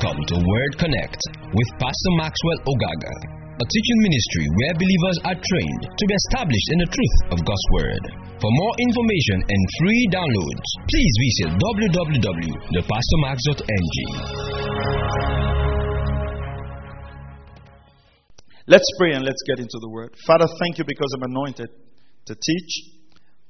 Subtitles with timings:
[0.00, 1.20] Welcome to Word Connect
[1.52, 3.12] with Pastor Maxwell Ogaga,
[3.52, 7.68] a teaching ministry where believers are trained to be established in the truth of God's
[7.76, 8.00] Word.
[8.40, 14.00] For more information and free downloads, please visit www.thepastormax.ng.
[18.72, 20.16] Let's pray and let's get into the Word.
[20.26, 21.68] Father, thank you because I'm anointed
[22.24, 22.99] to teach.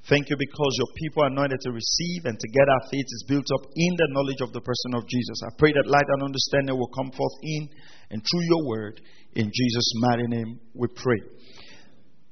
[0.08, 3.24] Thank you because your people are anointed to receive and to get our faith is
[3.28, 5.44] built up in the knowledge of the person of Jesus.
[5.44, 7.68] I pray that light and understanding will come forth in
[8.10, 9.00] and through your word.
[9.34, 11.20] In Jesus' mighty name we pray.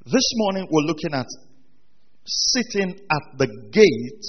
[0.06, 1.28] This morning we're looking at
[2.24, 4.24] sitting at the gate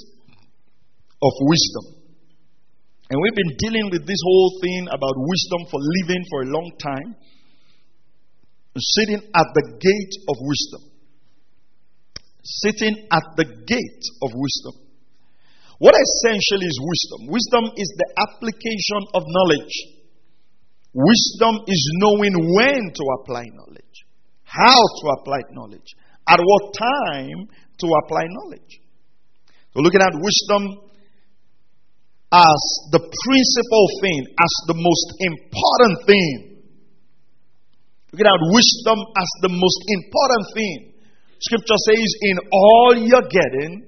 [1.23, 1.95] of wisdom.
[3.09, 6.71] And we've been dealing with this whole thing about wisdom for living for a long
[6.77, 7.16] time.
[8.77, 10.88] Sitting at the gate of wisdom
[12.43, 14.75] sitting at the gate of wisdom.
[15.80, 17.31] What essentially is wisdom?
[17.31, 19.75] Wisdom is the application of knowledge.
[20.94, 23.97] Wisdom is knowing when to apply knowledge,
[24.44, 25.95] how to apply knowledge,
[26.27, 27.47] at what time
[27.80, 28.81] to apply knowledge.
[29.73, 30.89] So, looking at wisdom
[32.31, 32.61] as
[32.94, 36.61] the principal thing, as the most important thing.
[38.14, 40.77] Looking at wisdom as the most important thing.
[41.40, 43.88] Scripture says, in all you're getting,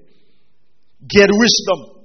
[1.08, 2.02] get wisdom.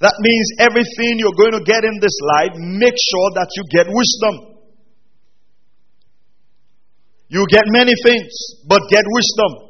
[0.00, 3.86] That means everything you're going to get in this life, make sure that you get
[3.90, 4.58] wisdom.
[7.28, 8.32] You get many things,
[8.66, 9.68] but get wisdom.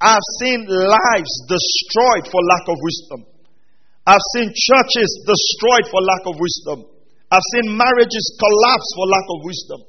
[0.00, 3.20] I've seen lives destroyed for lack of wisdom.
[4.06, 6.86] I've seen churches destroyed for lack of wisdom.
[7.30, 9.80] I've seen marriages collapse for lack of wisdom.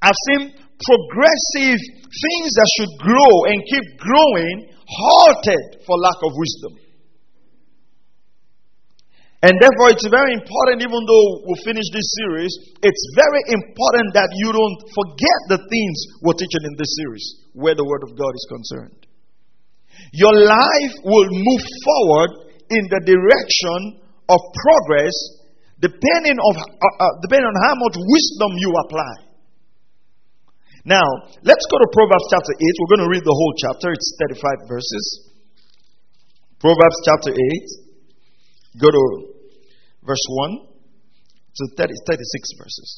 [0.00, 6.82] I've seen progressive things that should grow and keep growing halted for lack of wisdom.
[9.42, 14.30] And therefore, it's very important, even though we'll finish this series, it's very important that
[14.38, 18.30] you don't forget the things we're teaching in this series where the Word of God
[18.30, 19.02] is concerned.
[20.14, 22.30] Your life will move forward
[22.70, 23.98] in the direction
[24.30, 25.14] of progress
[25.82, 29.31] depending, of, uh, uh, depending on how much wisdom you apply.
[30.82, 31.06] Now,
[31.46, 32.58] let's go to Proverbs chapter 8.
[32.58, 33.94] We're going to read the whole chapter.
[33.94, 35.04] It's 35 verses.
[36.58, 38.82] Proverbs chapter 8.
[38.82, 39.02] Go to
[40.02, 42.90] verse 1 to 30, 36 verses.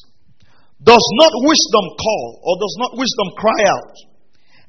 [0.81, 3.95] Does not wisdom call, or does not wisdom cry out,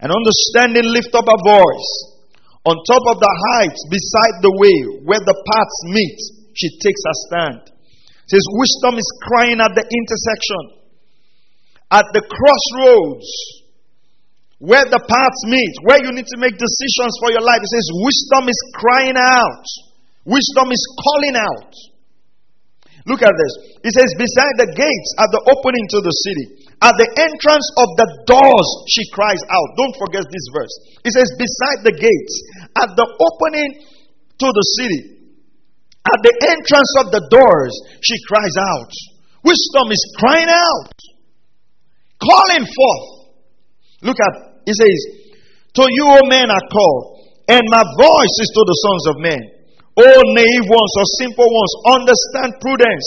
[0.04, 1.92] and understanding lift up a voice?
[2.68, 4.76] On top of the heights, beside the way
[5.08, 6.20] where the paths meet,
[6.52, 7.60] she takes a stand.
[8.28, 10.85] Says, Wisdom is crying at the intersection
[11.90, 13.28] at the crossroads
[14.58, 17.60] where the paths meet, where you need to make decisions for your life.
[17.60, 19.66] It says, Wisdom is crying out,
[20.24, 21.72] wisdom is calling out.
[23.06, 23.52] Look at this.
[23.86, 26.46] It says, Beside the gates at the opening to the city,
[26.82, 29.68] at the entrance of the doors, she cries out.
[29.78, 30.74] Don't forget this verse.
[31.06, 32.34] It says, Beside the gates,
[32.74, 33.86] at the opening
[34.42, 35.22] to the city,
[36.02, 38.90] at the entrance of the doors, she cries out.
[39.46, 40.96] Wisdom is crying out
[42.20, 43.06] calling forth.
[44.02, 44.34] Look at,
[44.64, 45.00] he says,
[45.80, 49.42] To you, O men, are called, and my voice is to the sons of men.
[49.96, 53.06] O naive ones or simple ones, understand prudence,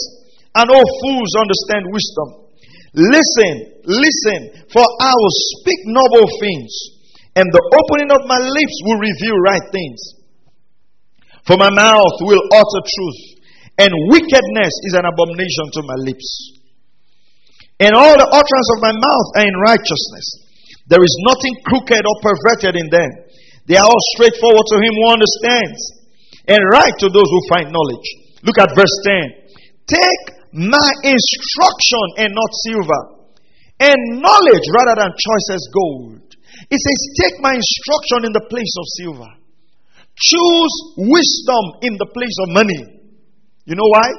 [0.58, 2.50] and O fools, understand wisdom.
[2.98, 6.74] Listen, listen, for I will speak noble things,
[7.38, 10.02] and the opening of my lips will reveal right things.
[11.46, 13.22] For my mouth will utter truth,
[13.78, 16.59] and wickedness is an abomination to my lips.
[17.80, 20.28] And all the utterance of my mouth are in righteousness.
[20.92, 23.12] There is nothing crooked or perverted in them.
[23.72, 25.80] They are all straightforward to him who understands,
[26.50, 28.08] and right to those who find knowledge.
[28.42, 29.56] Look at verse 10.
[29.86, 33.02] Take my instruction and not silver,
[33.80, 36.36] and knowledge rather than choicest gold.
[36.68, 39.32] It says, Take my instruction in the place of silver.
[40.18, 42.82] Choose wisdom in the place of money.
[43.64, 44.10] You know why?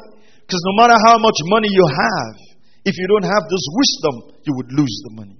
[0.47, 2.50] Because no matter how much money you have,
[2.85, 5.37] if you don't have this wisdom, you would lose the money.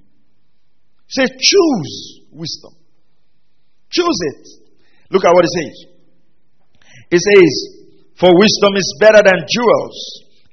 [1.09, 2.75] Say, choose wisdom.
[3.91, 4.47] Choose it.
[5.11, 5.77] Look at what it says.
[7.11, 7.53] It says,
[8.21, 9.97] For wisdom is better than jewels,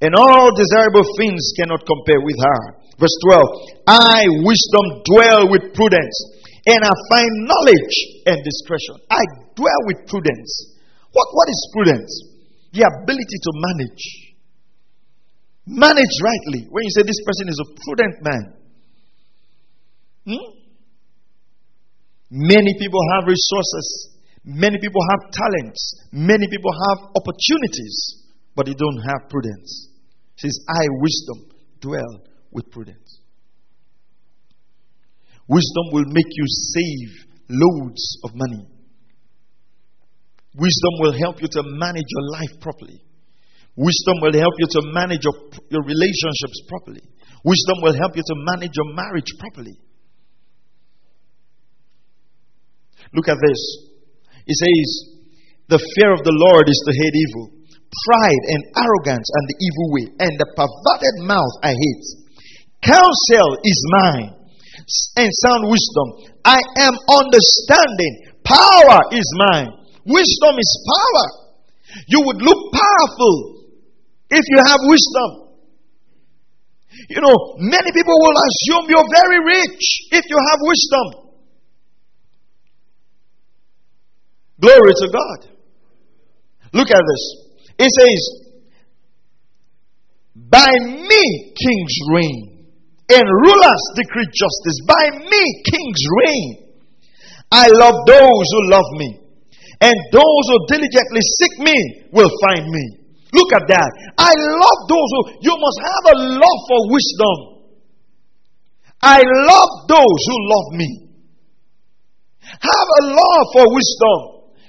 [0.02, 2.62] and all desirable things cannot compare with her.
[2.98, 3.46] Verse 12
[3.88, 6.18] I, wisdom, dwell with prudence,
[6.66, 7.96] and I find knowledge
[8.26, 8.98] and discretion.
[9.12, 9.22] I
[9.54, 10.74] dwell with prudence.
[11.14, 12.12] What, what is prudence?
[12.74, 14.27] The ability to manage
[15.68, 16.68] Manage rightly.
[16.72, 18.44] When you say this person is a prudent man.
[20.26, 20.58] Hmm?
[22.32, 24.16] Many people have resources.
[24.46, 26.08] Many people have talents.
[26.14, 28.24] Many people have opportunities.
[28.56, 29.90] But they don't have prudence.
[30.38, 33.20] says, I, wisdom, dwell with prudence.
[35.50, 38.68] Wisdom will make you save loads of money.
[40.56, 43.02] Wisdom will help you to manage your life properly.
[43.78, 45.38] Wisdom will help you to manage your,
[45.70, 47.06] your relationships properly.
[47.46, 49.78] Wisdom will help you to manage your marriage properly.
[53.14, 53.62] Look at this.
[54.50, 54.90] It says,
[55.70, 59.88] The fear of the Lord is to hate evil, pride and arrogance and the evil
[59.94, 62.06] way, and the perverted mouth I hate.
[62.82, 64.34] Counsel is mine,
[65.22, 66.34] and sound wisdom.
[66.42, 68.42] I am understanding.
[68.42, 69.70] Power is mine.
[70.02, 71.26] Wisdom is power.
[72.08, 73.57] You would look powerful
[74.30, 75.48] if you have wisdom.
[77.10, 81.28] You know, many people will assume you're very rich if you have wisdom.
[84.60, 85.40] Glory to God.
[86.74, 87.24] Look at this.
[87.80, 88.22] It says,
[90.36, 92.66] By me kings reign,
[93.10, 94.82] and rulers decree justice.
[94.88, 96.68] By me kings reign.
[97.52, 99.20] I love those who love me,
[99.80, 103.07] and those who diligently seek me will find me.
[103.38, 103.90] Look at that.
[104.18, 107.38] I love those who, you must have a love for wisdom.
[108.98, 110.90] I love those who love me.
[112.42, 114.20] Have a love for wisdom.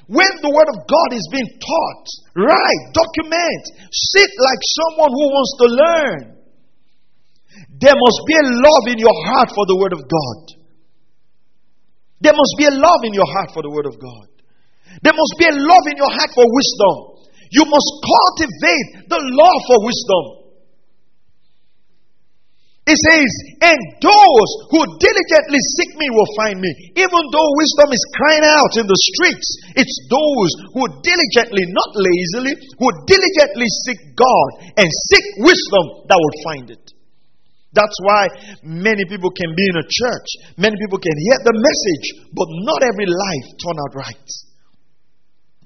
[0.08, 2.06] When the word of God is being taught,
[2.36, 3.62] write, document,
[3.92, 6.20] sit like someone who wants to learn.
[7.76, 10.40] There must be a love in your heart for the word of God.
[12.20, 14.28] There must be a love in your heart for the word of God.
[15.04, 17.17] There must be a love in your heart for wisdom.
[17.50, 20.38] You must cultivate the love for wisdom.
[22.88, 23.30] It says,
[23.68, 26.72] And those who diligently seek me will find me.
[26.96, 32.56] Even though wisdom is crying out in the streets, it's those who diligently, not lazily,
[32.56, 34.48] who diligently seek God
[34.80, 36.84] and seek wisdom that will find it.
[37.76, 38.32] That's why
[38.64, 42.80] many people can be in a church, many people can hear the message, but not
[42.80, 44.28] every life turn out right.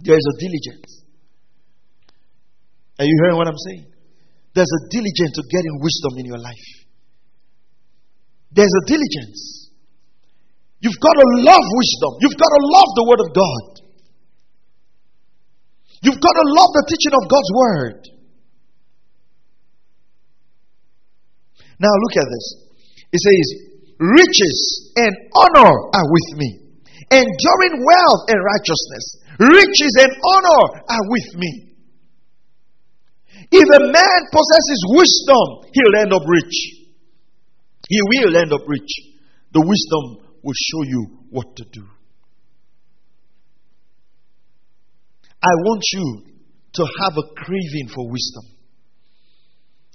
[0.02, 1.01] There is a diligence.
[3.02, 3.90] Are you hearing what I'm saying?
[4.54, 6.68] There's a diligence to getting wisdom in your life.
[8.54, 9.74] There's a diligence.
[10.78, 12.12] You've got to love wisdom.
[12.22, 13.66] You've got to love the Word of God.
[16.06, 18.00] You've got to love the teaching of God's Word.
[21.82, 22.46] Now look at this.
[23.10, 23.46] It says,
[23.98, 26.50] Riches and honor are with me,
[27.10, 29.04] enduring wealth and righteousness.
[29.42, 31.71] Riches and honor are with me.
[33.52, 36.56] If a man possesses wisdom, he'll end up rich.
[37.88, 38.88] He will end up rich.
[39.52, 41.84] The wisdom will show you what to do.
[45.42, 46.06] I want you
[46.80, 48.56] to have a craving for wisdom.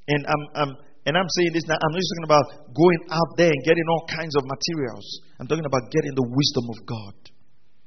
[0.07, 0.71] And I'm, I'm,
[1.07, 2.45] and I'm saying this now, I'm not just talking about
[2.75, 5.07] going out there and getting all kinds of materials.
[5.39, 7.15] I'm talking about getting the wisdom of God.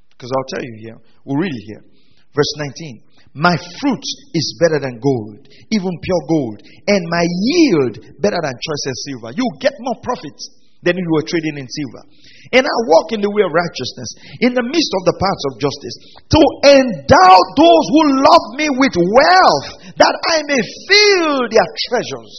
[0.09, 1.83] Because I'll tell you here, we'll read it here.
[2.35, 3.03] Verse 19.
[3.33, 4.05] My fruit
[4.35, 9.31] is better than gold, even pure gold, and my yield better than choicest silver.
[9.31, 10.51] You get more profits
[10.83, 12.03] than if you were trading in silver.
[12.51, 14.09] And I walk in the way of righteousness,
[14.43, 15.95] in the midst of the paths of justice,
[16.27, 16.41] to
[16.75, 20.61] endow those who love me with wealth, that I may
[20.91, 22.33] fill their treasures.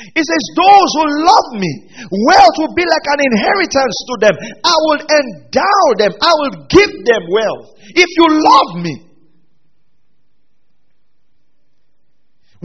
[0.00, 1.72] It says, Those who love me,
[2.08, 4.34] wealth will be like an inheritance to them.
[4.64, 7.76] I will endow them, I will give them wealth.
[7.92, 8.94] If you love me,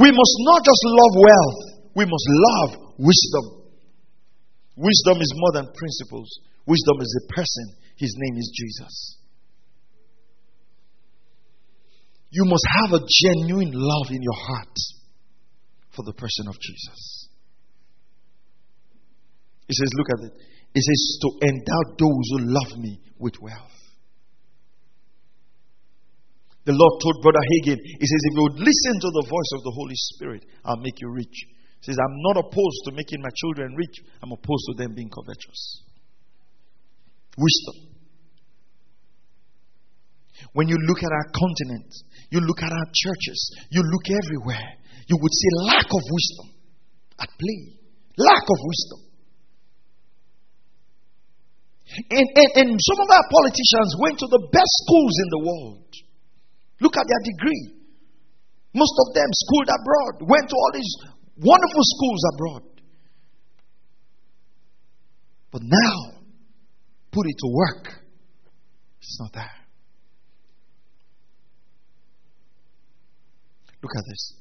[0.02, 1.62] We must not just love wealth,
[1.96, 3.62] we must love wisdom.
[4.76, 6.28] Wisdom is more than principles,
[6.66, 7.76] wisdom is a person.
[7.98, 9.18] His name is Jesus.
[12.32, 14.76] You must have a genuine love in your heart
[15.96, 17.28] for the person of Jesus.
[19.68, 20.34] He says, Look at it.
[20.74, 23.81] It says, To endow those who love me with wealth.
[26.64, 29.66] The Lord told Brother Hagin, He says, if you would listen to the voice of
[29.66, 31.34] the Holy Spirit, I'll make you rich.
[31.82, 35.10] He says, I'm not opposed to making my children rich, I'm opposed to them being
[35.10, 35.82] covetous.
[37.34, 37.92] Wisdom.
[40.54, 41.90] When you look at our continent,
[42.30, 43.40] you look at our churches,
[43.70, 44.78] you look everywhere,
[45.08, 46.48] you would see lack of wisdom
[47.20, 47.82] at play.
[48.18, 49.00] Lack of wisdom.
[51.92, 55.92] And, and, and some of our politicians went to the best schools in the world.
[56.82, 57.78] Look at their degree.
[58.74, 60.94] Most of them schooled abroad, went to all these
[61.38, 62.64] wonderful schools abroad.
[65.52, 66.18] But now,
[67.12, 68.02] put it to work.
[69.00, 69.58] It's not there.
[73.84, 74.34] Look at this.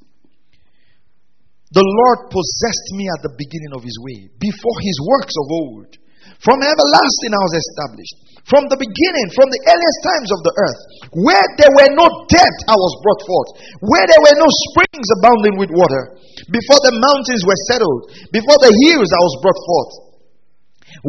[1.72, 5.96] The Lord possessed me at the beginning of his way, before his works of old.
[6.38, 8.16] From everlasting I was established.
[8.48, 10.80] From the beginning, from the earliest times of the earth,
[11.22, 13.50] where there were no depths, I was brought forth.
[13.84, 16.18] Where there were no springs abounding with water.
[16.50, 18.00] Before the mountains were settled,
[18.32, 19.92] before the hills, I was brought forth.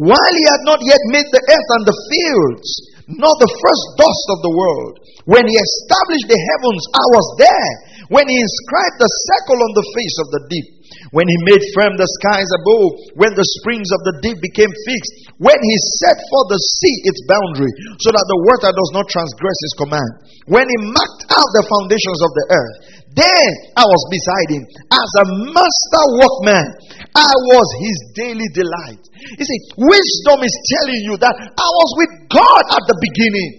[0.06, 2.70] While he had not yet made the earth and the fields,
[3.18, 4.94] nor the first dust of the world,
[5.26, 7.72] when he established the heavens, I was there.
[8.12, 10.68] When he inscribed the circle on the face of the deep,
[11.12, 15.14] when he made firm the skies above, when the springs of the deep became fixed,
[15.44, 19.60] when he set for the sea its boundary, so that the water does not transgress
[19.68, 20.12] his command,
[20.48, 22.76] when he marked out the foundations of the earth,
[23.12, 26.68] then I was beside him as a master workman.
[27.12, 29.04] I was his daily delight.
[29.36, 33.52] You see, wisdom is telling you that I was with God at the beginning.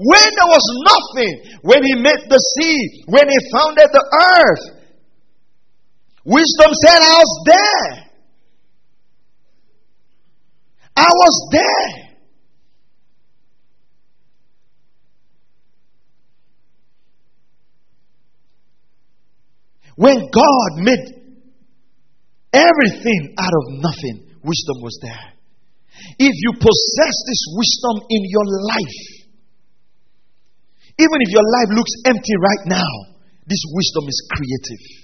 [0.00, 1.32] When there was nothing,
[1.68, 4.04] when he made the sea, when he founded the
[4.40, 4.81] earth,
[6.24, 8.12] wisdom said, I was there.
[10.96, 12.12] I was there.
[19.96, 21.22] When God made
[22.52, 25.32] everything out of nothing, wisdom was there.
[26.18, 29.22] If you possess this wisdom in your life,
[30.98, 32.92] even if your life looks empty right now,
[33.46, 35.01] this wisdom is creative.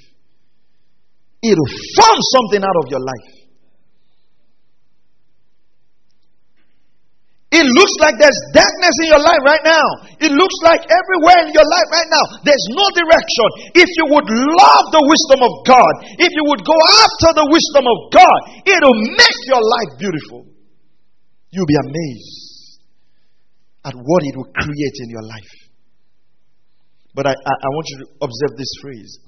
[1.43, 3.39] It'll form something out of your life.
[7.49, 9.87] It looks like there's darkness in your life right now.
[10.21, 13.49] It looks like everywhere in your life right now, there's no direction.
[13.73, 17.89] If you would love the wisdom of God, if you would go after the wisdom
[17.89, 20.45] of God, it'll make your life beautiful.
[21.49, 22.85] You'll be amazed
[23.89, 25.55] at what it will create in your life.
[27.15, 29.19] But I, I, I want you to observe this phrase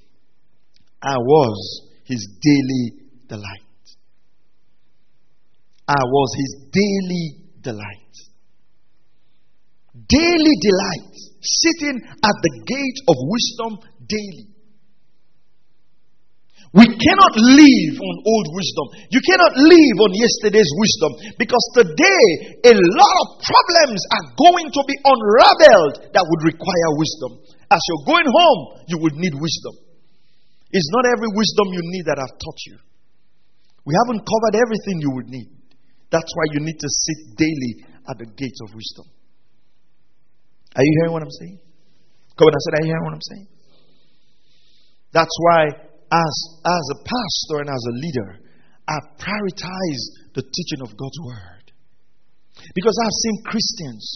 [1.01, 3.87] I was his daily delight.
[5.87, 7.27] I was his daily
[7.63, 8.15] delight.
[9.95, 11.15] Daily delight.
[11.43, 13.73] Sitting at the gate of wisdom
[14.07, 14.51] daily.
[16.71, 18.87] We cannot live on old wisdom.
[19.11, 22.27] You cannot live on yesterday's wisdom because today
[22.63, 27.43] a lot of problems are going to be unraveled that would require wisdom.
[27.75, 29.90] As you're going home, you would need wisdom.
[30.71, 32.77] It's not every wisdom you need that I've taught you.
[33.85, 35.51] We haven't covered everything you would need.
[36.11, 37.73] That's why you need to sit daily
[38.07, 39.07] at the gates of wisdom.
[40.77, 41.59] Are you hearing what I'm saying?
[42.39, 43.49] Come on, I said, Are you hearing what I'm saying?
[45.11, 45.63] That's why,
[46.15, 48.31] as, as a pastor and as a leader,
[48.87, 50.03] I prioritize
[50.35, 51.65] the teaching of God's word.
[52.75, 54.07] Because I've seen Christians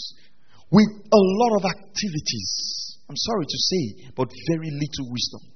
[0.71, 2.75] with a lot of activities
[3.09, 5.54] I'm sorry to say, but very little wisdom.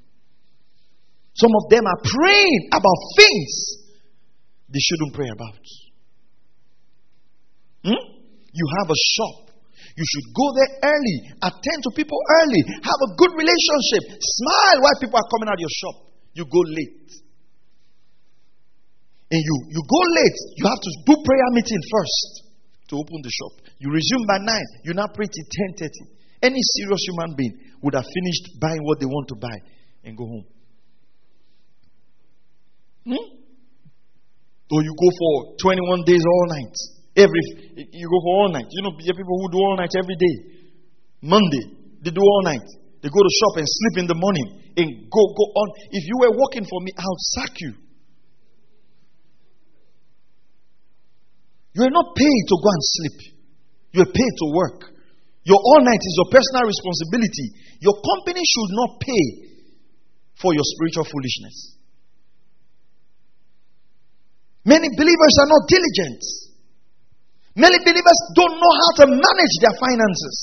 [1.39, 3.53] Some of them are praying about things
[4.69, 5.63] they shouldn't pray about.
[7.87, 8.03] Hmm?
[8.53, 9.49] You have a shop.
[9.95, 14.99] You should go there early, attend to people early, have a good relationship, smile while
[15.03, 15.97] people are coming out of your shop.
[16.35, 17.11] You go late.
[19.31, 22.31] And you, you go late, you have to do prayer meeting first
[22.91, 23.67] to open the shop.
[23.79, 25.91] You resume by 9, you now pray till 10.30.
[26.43, 29.59] Any serious human being would have finished buying what they want to buy
[30.05, 30.47] and go home.
[33.09, 33.25] Hmm?
[34.69, 36.77] Or you go for 21 days all night.
[37.17, 37.41] Every
[37.89, 38.69] you go for all night.
[38.69, 40.37] You know, are people who do all night every day.
[41.25, 41.65] Monday,
[42.05, 42.69] they do all night.
[43.01, 45.69] They go to shop and sleep in the morning and go go on.
[45.91, 47.73] If you were working for me, I'll sack you.
[51.73, 53.19] You are not paid to go and sleep.
[53.93, 54.93] You are paid to work.
[55.49, 57.57] Your all night is your personal responsibility.
[57.81, 59.25] Your company should not pay
[60.43, 61.78] for your spiritual foolishness.
[64.69, 66.21] Many believers are not diligent.
[67.57, 70.39] Many believers don't know how to manage their finances.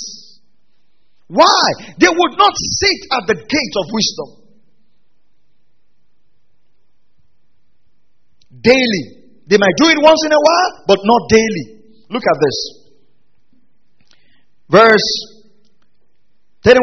[1.27, 1.61] Why?
[2.01, 4.29] They would not sit at the gate of wisdom.
[8.61, 9.05] Daily.
[9.45, 11.85] They might do it once in a while, but not daily.
[12.09, 12.57] Look at this.
[14.69, 15.09] Verse
[16.63, 16.81] 31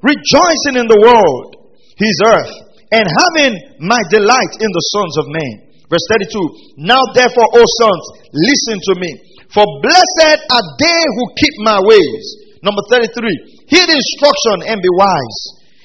[0.00, 2.54] Rejoicing in the world, his earth,
[2.90, 5.69] and having my delight in the sons of men.
[5.90, 9.10] Verse 32 Now therefore, O sons, listen to me.
[9.50, 12.24] For blessed are they who keep my ways.
[12.62, 15.40] Number 33 Heed instruction and be wise.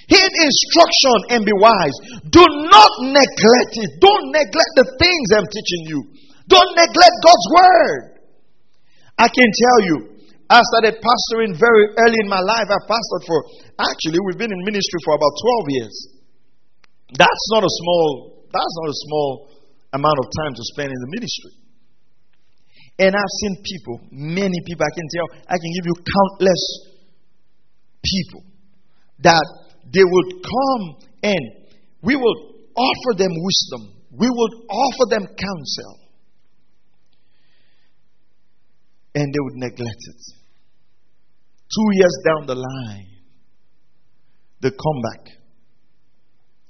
[0.06, 1.98] Heed instruction and be wise.
[2.30, 3.92] Do not neglect it.
[3.98, 6.00] Don't neglect the things I'm teaching you.
[6.46, 8.02] Don't neglect God's word.
[9.18, 9.98] I can tell you,
[10.46, 12.70] I started pastoring very early in my life.
[12.70, 13.40] I pastored for,
[13.82, 15.34] actually, we've been in ministry for about
[15.66, 15.96] 12 years.
[17.18, 19.30] That's not a small That's not a small
[19.94, 21.54] amount of time to spend in the ministry.
[22.98, 26.64] And I've seen people, many people, I can tell, I can give you countless
[28.04, 28.44] people
[29.20, 29.46] that
[29.92, 30.84] they would come
[31.24, 31.44] and
[32.02, 36.00] we will offer them wisdom, we would offer them counsel,
[39.16, 40.22] and they would neglect it.
[41.74, 43.08] Two years down the line,
[44.62, 45.34] they come back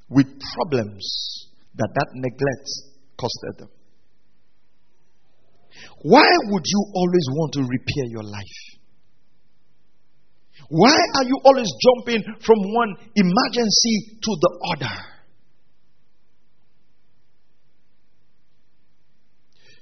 [0.10, 2.70] with problems that that neglect
[3.18, 3.70] costed them.
[6.02, 8.76] Why would you always want to repair your life?
[10.70, 14.96] Why are you always jumping from one emergency to the other?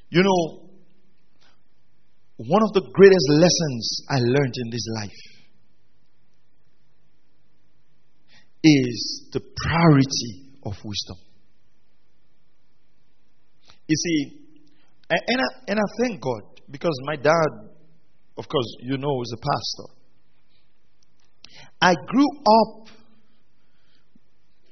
[0.09, 0.69] You know,
[2.37, 5.09] one of the greatest lessons I learned in this life
[8.63, 11.32] is the priority of wisdom.
[13.87, 14.43] You see,
[15.09, 17.49] and I, and I thank God because my dad,
[18.37, 19.87] of course, you know, is a pastor.
[21.81, 22.87] I grew up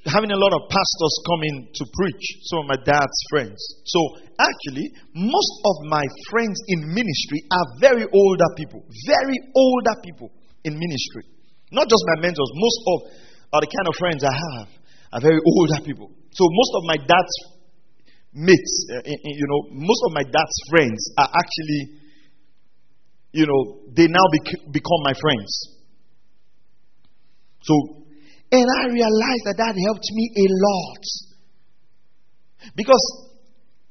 [0.06, 3.60] having a lot of pastors coming to preach, some of my dad's friends.
[3.86, 4.00] So,
[4.40, 6.02] actually, most of my
[6.32, 10.32] friends in ministry are very older people, very older people
[10.64, 11.30] in ministry.
[11.72, 12.98] Not just my mentors, most of
[13.54, 14.70] are the kind of friends I have
[15.14, 16.10] are very older people.
[16.32, 17.36] So, most of my dad's
[18.34, 22.00] mates, uh, you know, most of my dad's friends are actually,
[23.32, 25.80] you know, they now bec- become my friends.
[27.62, 27.74] So,
[28.52, 31.04] and I realized that that helped me a lot.
[32.76, 33.04] Because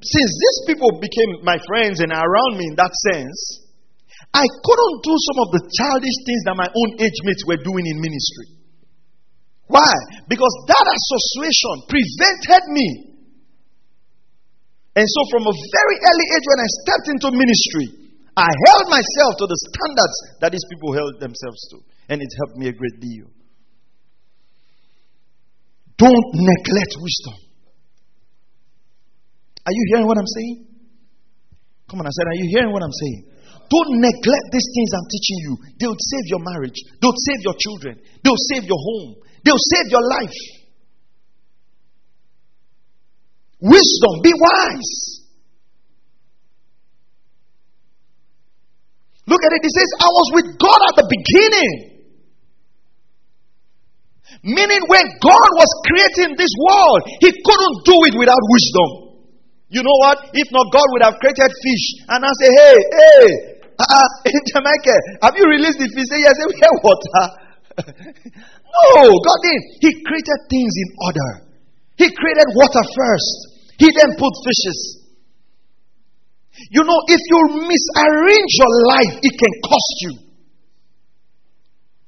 [0.00, 3.68] since these people became my friends and around me in that sense,
[4.32, 7.84] I couldn't do some of the childish things that my own age mates were doing
[7.84, 8.56] in ministry.
[9.66, 9.92] Why?
[10.28, 13.09] Because that association prevented me.
[14.96, 17.86] And so, from a very early age, when I stepped into ministry,
[18.34, 21.76] I held myself to the standards that these people held themselves to.
[22.10, 23.30] And it helped me a great deal.
[25.94, 27.36] Don't neglect wisdom.
[29.66, 30.66] Are you hearing what I'm saying?
[31.90, 33.30] Come on, I said, Are you hearing what I'm saying?
[33.70, 35.52] Don't neglect these things I'm teaching you.
[35.78, 40.02] They'll save your marriage, they'll save your children, they'll save your home, they'll save your
[40.02, 40.40] life.
[43.60, 45.20] Wisdom, be wise.
[49.28, 49.62] Look at it.
[49.62, 52.00] It says, I was with God at the beginning.
[54.42, 59.10] Meaning, when God was creating this world, He couldn't do it without wisdom.
[59.70, 60.18] You know what?
[60.34, 63.26] If not, God would have created fish and I say, hey, hey,
[63.78, 66.10] uh, in Jamaica, have you released the fish?
[66.10, 67.22] Say, yes, we have water.
[67.78, 69.66] no, God didn't.
[69.78, 71.30] He created things in order.
[72.02, 73.49] He created water first.
[73.80, 75.00] He then put fishes.
[76.68, 80.12] You know, if you misarrange your life, it can cost you.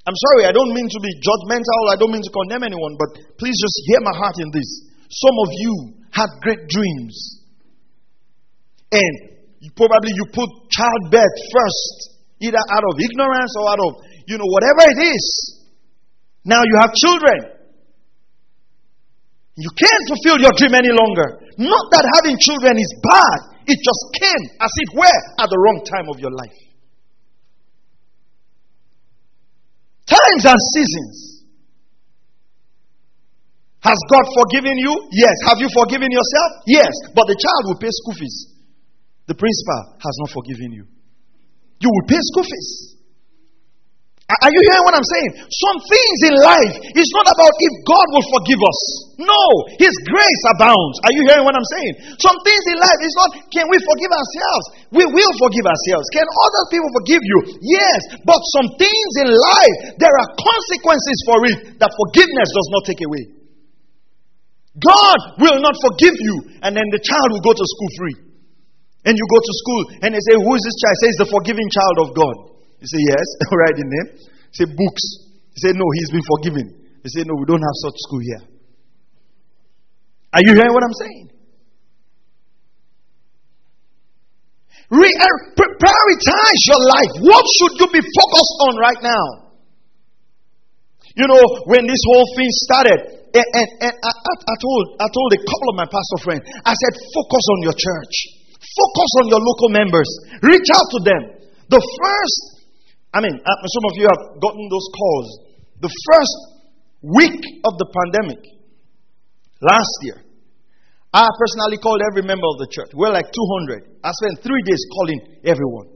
[0.04, 3.16] I'm sorry, I don't mean to be judgmental, I don't mean to condemn anyone, but
[3.38, 4.68] please just hear my heart in this.
[5.08, 5.72] Some of you
[6.10, 7.14] had great dreams.
[8.92, 9.14] And
[9.64, 13.92] you probably you put childbirth first, either out of ignorance or out of,
[14.26, 15.24] you know, whatever it is.
[16.44, 17.61] Now you have children.
[19.56, 21.44] You can't fulfill your dream any longer.
[21.60, 23.38] Not that having children is bad,
[23.68, 26.56] it just came, as it were, at the wrong time of your life.
[30.08, 31.44] Times and seasons.
[33.82, 34.94] Has God forgiven you?
[35.10, 35.34] Yes.
[35.46, 36.50] Have you forgiven yourself?
[36.66, 36.90] Yes.
[37.14, 38.54] But the child will pay school fees.
[39.26, 40.86] The principal has not forgiven you.
[41.80, 42.91] You will pay school fees.
[44.40, 45.30] Are you hearing what I'm saying?
[45.50, 48.80] Some things in life it's not about if God will forgive us.
[49.20, 49.42] No,
[49.76, 50.96] His grace abounds.
[51.04, 52.16] Are you hearing what I'm saying?
[52.16, 54.64] Some things in life it's not can we forgive ourselves?
[54.96, 56.06] We will forgive ourselves.
[56.16, 57.38] Can other people forgive you?
[57.60, 62.82] Yes, but some things in life there are consequences for it that forgiveness does not
[62.88, 63.24] take away.
[64.80, 68.16] God will not forgive you, and then the child will go to school free.
[69.04, 70.96] And you go to school and they say, Who is this child?
[71.02, 72.51] Say, the forgiving child of God.
[72.82, 74.08] You say, Yes, write the name.
[74.50, 75.04] say, Books.
[75.54, 76.66] You say, No, he's been forgiven.
[77.06, 78.42] You say, No, we don't have such school here.
[80.34, 81.26] Are you hearing what I'm saying?
[84.90, 87.12] Re- uh, prioritize your life.
[87.22, 89.24] What should you be focused on right now?
[91.14, 92.98] You know, when this whole thing started,
[93.32, 96.72] and, and, and I, I, told, I told a couple of my pastor friends, I
[96.76, 98.14] said, focus on your church,
[98.58, 100.08] focus on your local members,
[100.42, 101.22] reach out to them.
[101.68, 102.51] The first
[103.12, 105.28] I mean, uh, some of you have gotten those calls.
[105.84, 106.36] The first
[107.04, 108.40] week of the pandemic,
[109.60, 110.18] last year,
[111.12, 112.96] I personally called every member of the church.
[112.96, 114.00] We're like 200.
[114.00, 115.92] I spent three days calling everyone.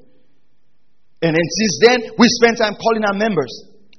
[1.25, 3.49] And then since then, we spent time calling our members.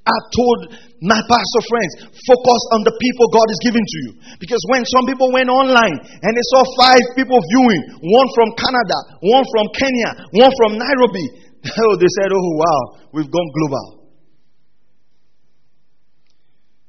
[0.06, 0.58] I told
[1.04, 4.12] my pastor friends, focus on the people God is giving to you.
[4.40, 8.98] Because when some people went online and they saw five people viewing, one from Canada,
[9.20, 11.26] one from Kenya, one from Nairobi,
[11.84, 12.80] oh, they said, oh, wow,
[13.12, 13.98] we've gone global.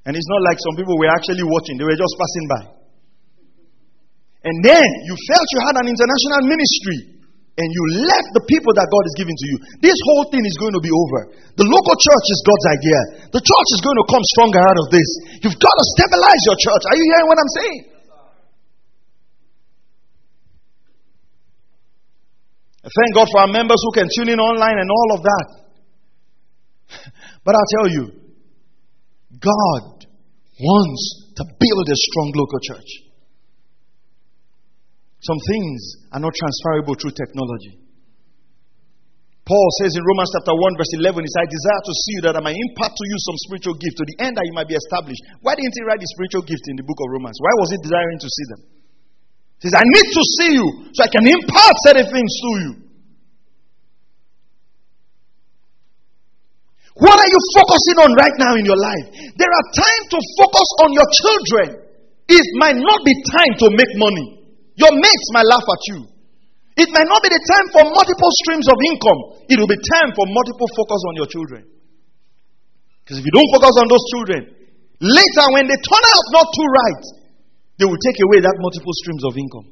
[0.06, 2.64] And it's not like some people were actually watching, they were just passing by.
[4.40, 7.20] And then you felt you had an international ministry
[7.60, 10.56] and you left the people that God is giving to you, this whole thing is
[10.56, 11.28] going to be over.
[11.60, 13.00] The local church is God's idea.
[13.36, 15.10] The church is going to come stronger out of this.
[15.44, 16.84] You've got to stabilize your church.
[16.88, 17.80] Are you hearing what I'm saying?
[22.90, 25.48] Thank God for our members who can tune in online and all of that.
[27.46, 28.04] But I'll tell you,
[29.40, 30.06] God
[30.60, 31.04] wants
[31.38, 32.90] to build a strong local church.
[35.24, 35.80] Some things
[36.12, 37.80] are not transferable through technology.
[39.48, 42.24] Paul says in Romans chapter 1, verse 11, he says, I desire to see you
[42.30, 44.70] that I might impart to you some spiritual gift to the end that you might
[44.70, 45.26] be established.
[45.42, 47.34] Why didn't he write the spiritual gift in the book of Romans?
[47.42, 48.62] Why was he desiring to see them?
[49.60, 52.72] He says, I need to see you so I can impart certain things to you.
[57.00, 59.08] What are you focusing on right now in your life?
[59.36, 61.68] There are times to focus on your children.
[62.28, 64.44] It might not be time to make money.
[64.80, 66.08] Your mates might laugh at you.
[66.80, 69.20] It might not be the time for multiple streams of income.
[69.52, 71.68] It will be time for multiple focus on your children.
[73.04, 74.42] Because if you don't focus on those children,
[75.04, 77.04] later when they turn out not too right,
[77.80, 79.68] they will take away that multiple streams of income.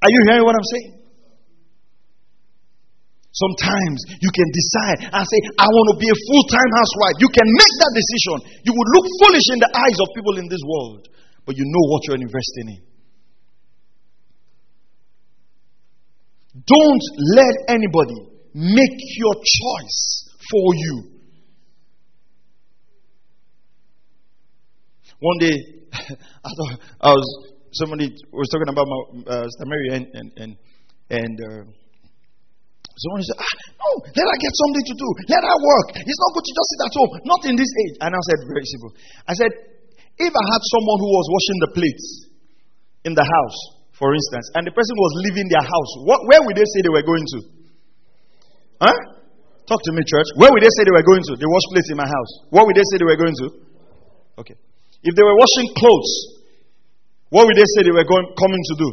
[0.00, 1.00] Are you hearing what I'm saying?
[3.30, 7.16] Sometimes you can decide and say, I want to be a full time housewife.
[7.20, 8.36] You can make that decision.
[8.64, 11.06] You would look foolish in the eyes of people in this world,
[11.44, 12.80] but you know what you're investing in.
[16.66, 17.04] Don't
[17.36, 18.18] let anybody
[18.56, 20.00] make your choice
[20.50, 21.20] for you.
[25.20, 25.79] One day,
[26.46, 27.26] I thought I was
[27.72, 29.00] somebody was talking about my
[29.30, 30.52] uh, Mary and and and,
[31.10, 31.62] and uh,
[32.98, 35.08] someone said, ah, "No, let her get something to do.
[35.30, 35.88] Let her work.
[35.98, 37.10] It's not good to just sit at home.
[37.26, 38.90] Not in this age." And I said, "Very simple."
[39.26, 39.52] I said,
[40.18, 42.06] "If I had someone who was washing the plates
[43.04, 46.56] in the house." for instance, and the person was leaving their house, what, where would
[46.56, 47.38] they say they were going to?
[48.80, 48.96] Huh?
[49.68, 50.24] Talk to me, church.
[50.40, 51.36] Where would they say they were going to?
[51.36, 52.32] They wash plates in my house.
[52.48, 53.46] What would they say they were going to?
[54.40, 54.56] Okay.
[55.02, 56.12] If they were washing clothes,
[57.30, 58.88] what would they say they were going, coming to do?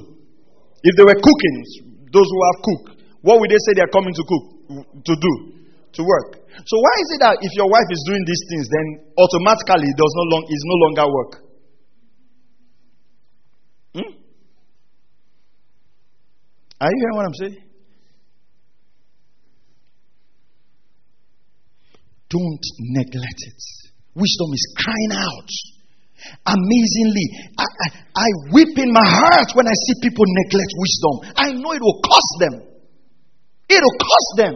[0.83, 1.57] If they were cooking,
[2.13, 2.83] those who have cook,
[3.21, 4.45] what would they say they are coming to cook,
[5.03, 5.33] to do,
[5.97, 6.39] to work?
[6.63, 8.85] So why is it that if your wife is doing these things, then
[9.19, 11.31] automatically it does no long, is no longer work?
[13.93, 14.11] Hmm?
[16.79, 17.57] Are you hearing what I'm saying?
[22.29, 23.61] Don't neglect it.
[24.15, 25.51] Wisdom is crying out.
[26.45, 27.25] Amazingly,
[27.57, 31.13] I, I, I weep in my heart when I see people neglect wisdom.
[31.37, 32.55] I know it will cost them.
[33.69, 34.55] It will cost them.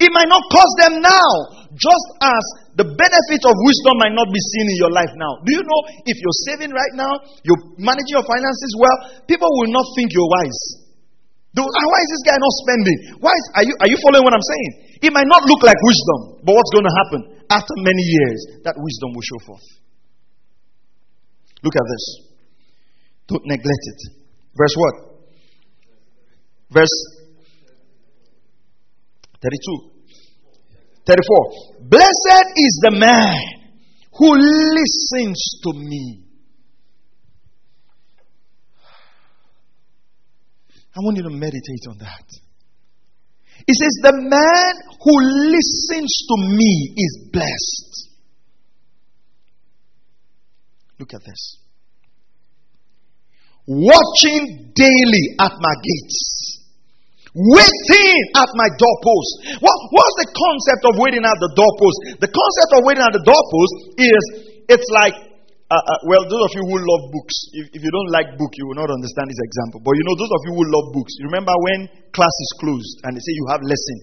[0.00, 1.30] It might not cost them now,
[1.76, 5.44] just as the benefit of wisdom might not be seen in your life now.
[5.44, 7.12] Do you know if you're saving right now,
[7.44, 8.96] you're managing your finances well,
[9.28, 10.88] people will not think you're wise.
[11.52, 12.98] Ah, why is this guy not spending?
[13.20, 14.72] Why is, are, you, are you following what I'm saying?
[15.04, 17.20] It might not look like wisdom, but what's going to happen?
[17.52, 19.66] After many years, that wisdom will show forth.
[21.62, 22.04] Look at this.
[23.28, 24.00] Don't neglect it.
[24.56, 24.94] Verse what?
[26.70, 26.96] Verse
[29.40, 29.90] 32.
[31.06, 31.88] 34.
[31.88, 33.36] Blessed is the man
[34.12, 36.30] who listens to me
[40.90, 42.26] I want you to meditate on that.
[43.66, 45.14] It says, The man who
[45.48, 48.09] listens to me is blessed.
[51.00, 51.56] Look at this.
[53.64, 56.20] Watching daily at my gates,
[57.32, 59.32] waiting at my doorpost.
[59.64, 62.20] What, what's the concept of waiting at the doorpost?
[62.20, 64.22] The concept of waiting at the doorpost is
[64.68, 65.16] it's like
[65.70, 68.50] uh, uh, well, those of you who love books, if, if you don't like book,
[68.58, 69.78] you will not understand this example.
[69.78, 73.14] But you know, those of you who love books, remember when class is closed and
[73.14, 73.98] they say you have lesson,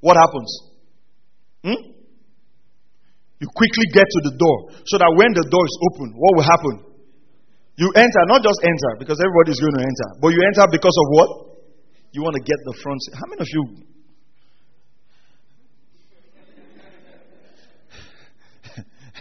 [0.00, 0.50] what happens?
[1.60, 1.99] Hmm?
[3.40, 6.44] You quickly get to the door so that when the door is open, what will
[6.44, 6.74] happen?
[7.80, 10.92] You enter, not just enter because everybody is going to enter, but you enter because
[10.92, 11.28] of what?
[12.12, 13.00] You want to get the front.
[13.00, 13.16] seat.
[13.16, 13.62] How many of you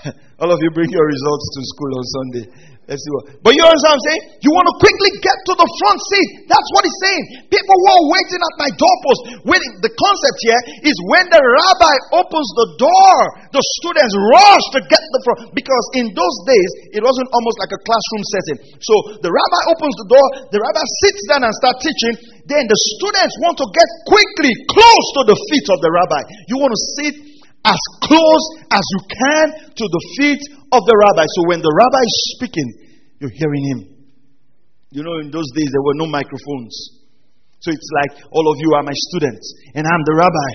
[0.40, 2.46] All of you bring your results to school on Sunday.
[2.89, 3.06] Let's.
[3.45, 4.23] But you understand what I'm saying?
[4.41, 6.49] You want to quickly get to the front seat.
[6.49, 7.23] That's what he's saying.
[7.54, 9.21] People were waiting at my doorpost.
[9.45, 9.78] Waiting.
[9.86, 13.17] The concept here is when the rabbi opens the door,
[13.54, 15.54] the students rush to get the front.
[15.54, 18.58] Because in those days, it wasn't almost like a classroom setting.
[18.82, 22.41] So the rabbi opens the door, the rabbi sits down and starts teaching.
[22.49, 26.25] Then the students want to get quickly close to the feet of the rabbi.
[26.49, 27.29] You want to sit
[27.70, 29.46] as close as you can
[29.78, 30.42] to the feet
[30.74, 31.26] of the rabbi.
[31.38, 32.70] So when the rabbi is speaking,
[33.22, 33.80] you're hearing him.
[34.90, 36.74] You know, in those days, there were no microphones.
[37.62, 39.46] So it's like all of you are my students,
[39.78, 40.50] and I'm the rabbi.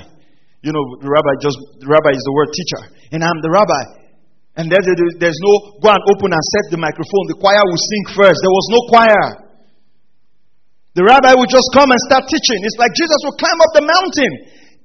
[0.64, 2.82] You know, the rabbi just, the rabbi is the word teacher,
[3.14, 4.02] and I'm the rabbi.
[4.56, 4.86] And there's,
[5.20, 7.24] there's no go and open and set the microphone.
[7.30, 8.38] The choir will sing first.
[8.38, 9.24] There was no choir.
[10.94, 12.62] The rabbi would just come and start teaching.
[12.62, 14.32] It's like Jesus would climb up the mountain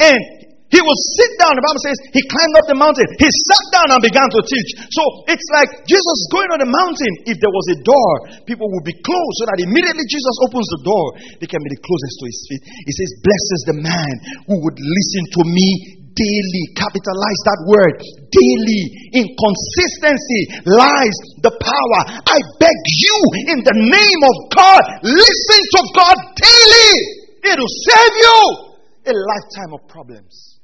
[0.02, 0.22] and
[0.70, 1.58] he will sit down.
[1.58, 3.08] The Bible says he climbed up the mountain.
[3.18, 4.70] He sat down and began to teach.
[4.94, 7.14] So it's like Jesus going on the mountain.
[7.26, 8.12] If there was a door,
[8.46, 11.06] people would be close so that immediately Jesus opens the door,
[11.42, 12.62] they can be the closest to his feet.
[12.86, 14.14] He says, Blessed is the man
[14.46, 15.70] who would listen to me
[16.14, 16.64] daily.
[16.78, 17.96] Capitalize that word.
[18.30, 18.84] Daily.
[19.26, 22.00] Inconsistency lies the power.
[22.30, 23.18] I beg you,
[23.58, 26.94] in the name of God, listen to God daily.
[27.42, 28.38] It'll save you
[29.10, 30.59] a lifetime of problems.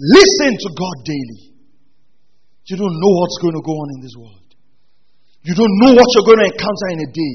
[0.00, 1.60] Listen to God daily.
[2.72, 4.48] You don't know what's going to go on in this world.
[5.44, 7.34] You don't know what you're going to encounter in a day.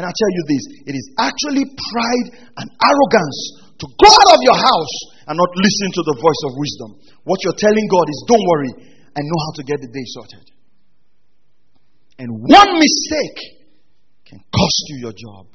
[0.00, 2.26] And I tell you this it is actually pride
[2.60, 3.40] and arrogance
[3.80, 4.96] to go out of your house
[5.28, 6.90] and not listen to the voice of wisdom.
[7.24, 8.72] What you're telling God is, don't worry,
[9.12, 10.46] I know how to get the day sorted.
[12.16, 13.38] And one mistake
[14.24, 15.52] can cost you your job.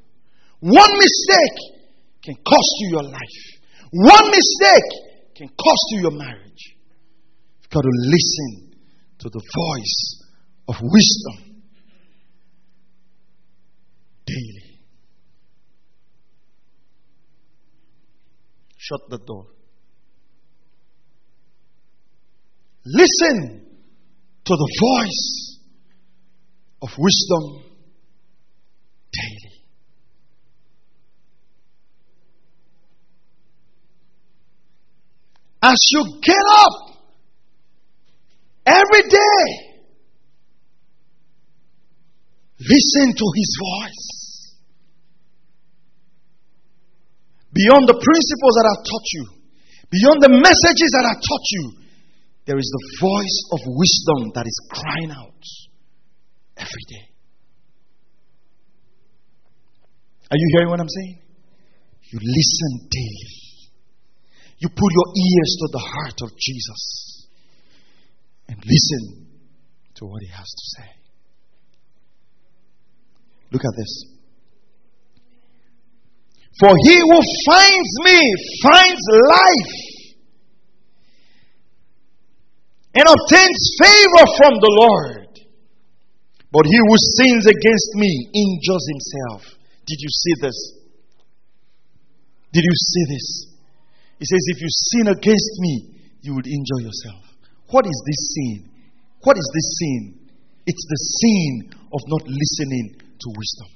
[0.60, 1.58] One mistake
[2.22, 3.40] can cost you your life.
[3.92, 4.90] One mistake
[5.36, 6.51] can cost you your marriage.
[7.72, 8.74] Got to listen
[9.20, 10.24] to the voice
[10.68, 11.64] of wisdom
[14.26, 14.80] daily.
[18.76, 19.46] Shut the door.
[22.84, 23.66] Listen
[24.44, 25.60] to the voice
[26.82, 27.64] of wisdom
[29.14, 29.64] daily.
[35.64, 36.91] As you get up
[38.66, 39.44] every day,
[42.60, 44.08] listen to his voice.
[47.54, 49.26] Beyond the principles that I've taught you,
[49.92, 51.64] beyond the messages that I've taught you,
[52.46, 55.44] there is the voice of wisdom that is crying out
[56.58, 57.06] every day.
[60.32, 61.20] Are you hearing what I'm saying?
[62.12, 63.42] You listen daily.
[64.60, 67.21] You put your ears to the heart of Jesus
[68.52, 69.32] and listen
[69.96, 70.90] to what he has to say.
[73.52, 74.12] Look at this.
[76.60, 78.20] For he who finds me
[78.62, 79.76] finds life
[82.94, 85.28] and obtains favor from the Lord.
[86.52, 89.58] But he who sins against me injures himself.
[89.88, 90.58] Did you see this?
[92.52, 93.48] Did you see this?
[94.20, 97.31] He says, If you sin against me, you would injure yourself.
[97.72, 98.70] What is this sin?
[99.24, 100.02] What is this sin?
[100.68, 101.52] It's the sin
[101.92, 103.70] of not listening to wisdom.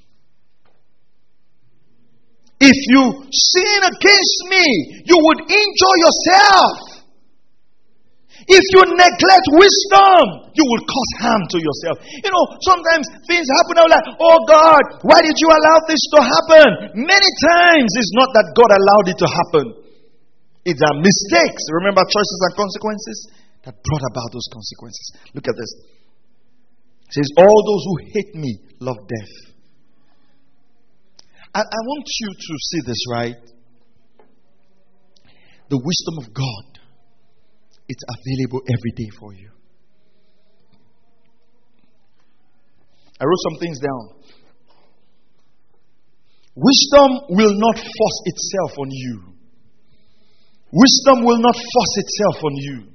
[2.60, 4.66] If you sin against me,
[5.04, 6.96] you would injure yourself.
[8.46, 11.98] If you neglect wisdom, you will cause harm to yourself.
[12.04, 13.80] You know, sometimes things happen.
[13.80, 16.68] I'm like, oh God, why did you allow this to happen?
[17.00, 19.66] Many times it's not that God allowed it to happen.
[20.68, 21.64] It's our mistakes.
[21.80, 23.18] Remember choices and consequences
[23.66, 25.12] that brought about those consequences.
[25.34, 25.72] Look at this.
[27.10, 29.56] It says, All those who hate me love death.
[31.54, 33.36] I, I want you to see this, right?
[35.70, 36.80] The wisdom of God,
[37.90, 39.50] it's available every day for you.
[43.20, 44.16] I wrote some things down.
[46.56, 49.22] Wisdom will not force itself on you.
[50.72, 52.95] Wisdom will not force itself on you.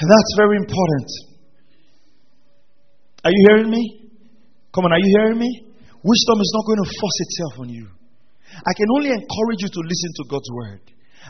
[0.00, 1.08] And that's very important.
[3.24, 4.10] Are you hearing me?
[4.72, 5.50] Come on, are you hearing me?
[6.02, 7.86] Wisdom is not going to force itself on you.
[8.50, 10.80] I can only encourage you to listen to God's word.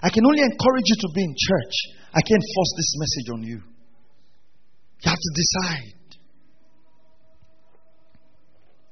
[0.03, 1.75] I can only encourage you to be in church.
[2.15, 3.59] I can't force this message on you.
[5.03, 6.01] You have to decide.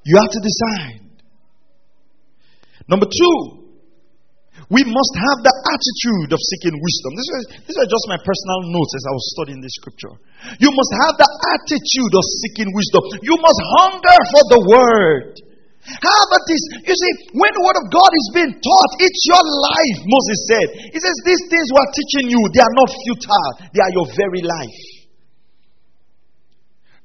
[0.04, 1.22] You have to decide.
[2.88, 3.57] Number two,
[4.68, 7.11] We must have the attitude of seeking wisdom.
[7.16, 10.12] This is, these are just my personal notes as I was studying this scripture.
[10.61, 13.00] You must have the attitude of seeking wisdom.
[13.24, 15.33] You must hunger for the word.
[15.88, 16.61] How about this?
[16.85, 20.68] You see, when the word of God is being taught, it's your life, Moses said.
[20.92, 24.09] He says, These things we are teaching you, they are not futile, they are your
[24.12, 24.81] very life.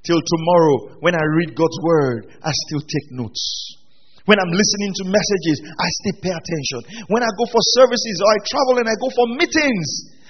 [0.03, 3.79] Till tomorrow, when I read God's word, I still take notes.
[4.23, 6.79] When I'm listening to messages, I still pay attention.
[7.11, 9.87] When I go for services or I travel and I go for meetings,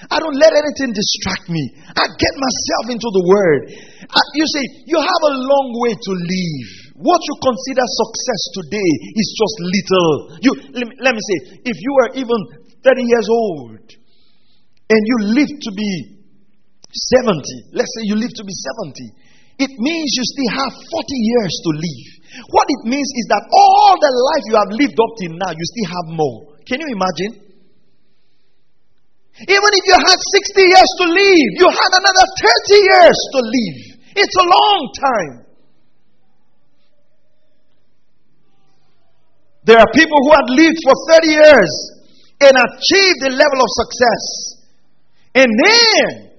[0.10, 1.64] I don't let anything distract me.
[1.94, 3.62] I get myself into the Word.
[4.10, 6.70] Uh, you see, you have a long way to live.
[7.06, 10.10] What you consider success today is just little.
[10.42, 11.38] You, let, me, let me say,
[11.70, 12.40] if you are even
[12.82, 13.80] 30 years old
[14.90, 15.92] and you live to be
[17.14, 18.54] 70, let's say you live to be
[18.90, 20.82] 70, it means you still have 40
[21.14, 22.13] years to live.
[22.50, 25.66] What it means is that all the life you have lived up till now, you
[25.70, 26.38] still have more.
[26.66, 27.44] Can you imagine?
[29.50, 33.78] Even if you had 60 years to live, you had another 30 years to live.
[34.18, 35.34] It's a long time.
[39.66, 41.72] There are people who had lived for 30 years
[42.42, 44.24] and achieved the level of success.
[45.34, 46.34] And then,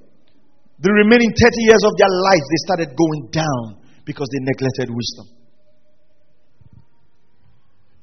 [0.78, 5.43] the remaining 30 years of their life, they started going down because they neglected wisdom.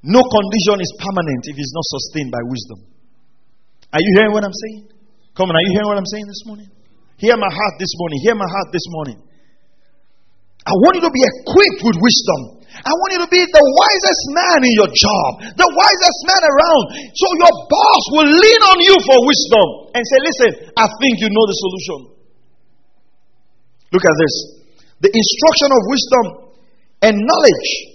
[0.02, 2.80] No condition is permanent if it's not sustained by wisdom.
[3.94, 4.90] Are you hearing what I'm saying?
[5.38, 6.70] Come on, are you hearing what I'm saying this morning?
[7.22, 8.18] Hear my heart this morning.
[8.26, 9.22] Hear my heart this morning.
[10.66, 12.66] I want you to be equipped with wisdom.
[12.72, 16.84] I want you to be the wisest man in your job, the wisest man around.
[17.14, 21.30] So your boss will lean on you for wisdom and say, Listen, I think you
[21.30, 22.00] know the solution.
[23.92, 24.36] Look at this.
[25.04, 26.26] The instruction of wisdom
[27.06, 27.91] and knowledge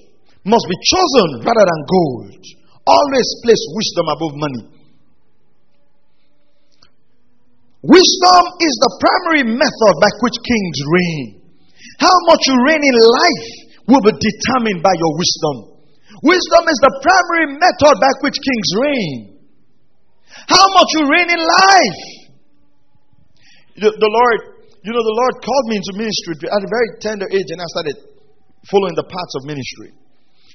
[0.46, 2.40] must be chosen rather than gold.
[2.86, 4.64] Always place wisdom above money.
[7.82, 11.26] Wisdom is the primary method by which kings reign.
[11.98, 13.48] How much you reign in life
[13.86, 15.56] will be determined by your wisdom.
[16.22, 19.38] Wisdom is the primary method by which kings reign.
[20.50, 22.02] How much you reign in life.
[23.76, 24.38] The, the Lord,
[24.82, 27.68] you know, the Lord called me into ministry at a very tender age, and I
[27.70, 27.96] started
[28.70, 30.05] following the paths of ministry.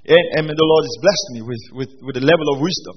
[0.02, 2.96] And, and the Lord has blessed me with, with, with a level of wisdom.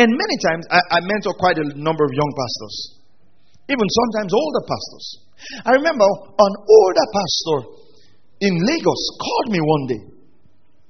[0.00, 2.76] And many times I, I mentor quite a number of young pastors,
[3.68, 5.06] even sometimes older pastors.
[5.68, 7.58] I remember an older pastor
[8.40, 10.02] in Lagos called me one day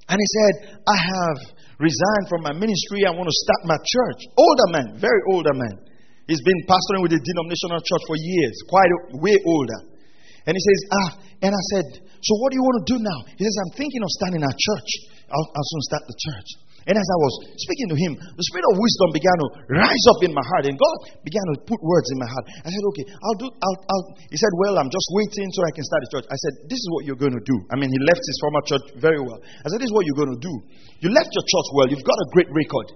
[0.09, 1.39] and he said, I have
[1.77, 3.05] resigned from my ministry.
[3.05, 4.21] I want to start my church.
[4.41, 5.77] Older man, very older man.
[6.27, 9.81] He's been pastoring with a denominational church for years, quite a, way older.
[10.45, 11.11] And he says, Ah,
[11.45, 11.87] and I said,
[12.21, 13.19] So what do you want to do now?
[13.37, 14.91] He says, I'm thinking of starting a church.
[15.29, 16.51] I'll, I'll soon start the church.
[16.89, 20.25] And as I was speaking to him, the spirit of wisdom began to rise up
[20.25, 22.49] in my heart, and God began to put words in my heart.
[22.65, 24.05] I said, "Okay, I'll do." I'll, I'll.
[24.33, 26.81] He said, "Well, I'm just waiting so I can start the church." I said, "This
[26.81, 29.37] is what you're going to do." I mean, he left his former church very well.
[29.37, 30.55] I said, "This is what you're going to do.
[31.05, 31.87] You left your church well.
[31.93, 32.89] You've got a great record.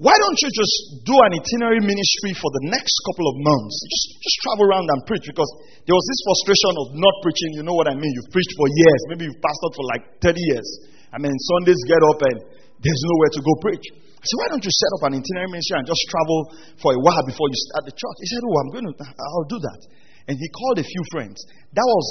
[0.00, 3.76] Why don't you just do an itinerary ministry for the next couple of months?
[3.82, 5.50] Just, just travel around and preach because
[5.84, 7.58] there was this frustration of not preaching.
[7.58, 8.12] You know what I mean?
[8.14, 9.00] You've preached for years.
[9.10, 10.68] Maybe you've pastored for like 30 years.
[11.12, 12.38] I mean, Sundays get up and
[12.80, 13.86] there's nowhere to go preach.
[14.18, 16.38] I said, why don't you set up an itinerary ministry and just travel
[16.82, 18.18] for a while before you start the church?
[18.18, 19.80] He said, oh, I'm going to, I'll do that.
[20.26, 21.38] And he called a few friends.
[21.72, 22.06] That was,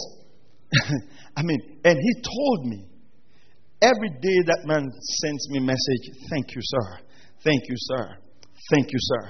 [1.39, 2.87] I mean, and he told me,
[3.83, 4.87] every day that man
[5.21, 6.87] sends me message, thank you, sir.
[7.43, 8.17] Thank you, sir.
[8.71, 9.23] Thank you, sir.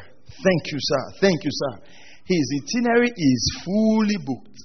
[0.46, 1.04] Thank you, sir.
[1.20, 1.74] Thank you, sir.
[2.26, 4.58] His itinerary is fully booked.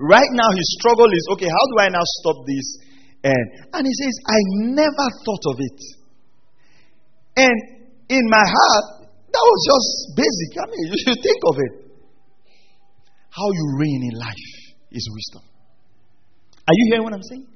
[0.00, 2.66] Right now, his struggle is okay, how do I now stop this?
[3.24, 4.38] And, and he says, I
[4.76, 5.80] never thought of it.
[7.40, 7.56] And
[8.12, 10.50] in my heart, that was just basic.
[10.60, 11.72] I mean, you should think of it.
[13.32, 14.50] How you reign in life
[14.92, 15.42] is wisdom.
[16.68, 17.48] Are you hearing what I'm saying?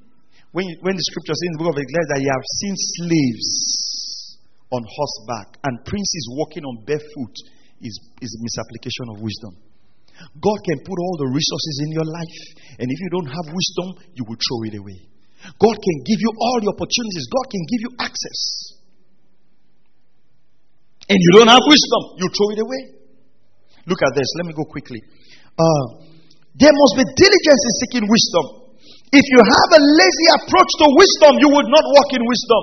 [0.51, 2.75] When, you, when the scripture says in the book of Ecclesiastes that you have seen
[2.99, 3.49] slaves
[4.73, 7.37] on horseback and princes walking on barefoot
[7.85, 7.95] is,
[8.25, 9.53] is misapplication of wisdom.
[10.41, 12.41] God can put all the resources in your life,
[12.81, 14.99] and if you don't have wisdom, you will throw it away.
[15.59, 18.41] God can give you all the opportunities, God can give you access.
[21.09, 22.83] And you don't have wisdom, you throw it away.
[23.89, 24.29] Look at this.
[24.37, 25.01] Let me go quickly.
[25.57, 26.05] Uh,
[26.53, 28.69] there must be diligence in seeking wisdom.
[29.09, 32.63] If you have a lazy approach to wisdom, you would not walk in wisdom.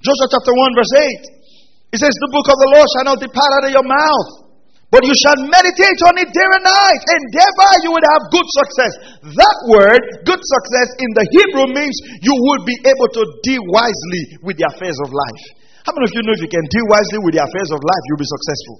[0.00, 0.94] Joshua chapter 1, verse
[1.92, 1.92] 8.
[1.92, 4.41] It says, The book of the Lord shall not depart out of your mouth
[4.92, 8.44] but you shall meditate on it day and night, and thereby you will have good
[8.44, 8.92] success.
[9.24, 14.36] That word, good success, in the Hebrew means you will be able to deal wisely
[14.44, 15.42] with the affairs of life.
[15.88, 18.02] How many of you know if you can deal wisely with the affairs of life,
[18.04, 18.76] you'll be successful?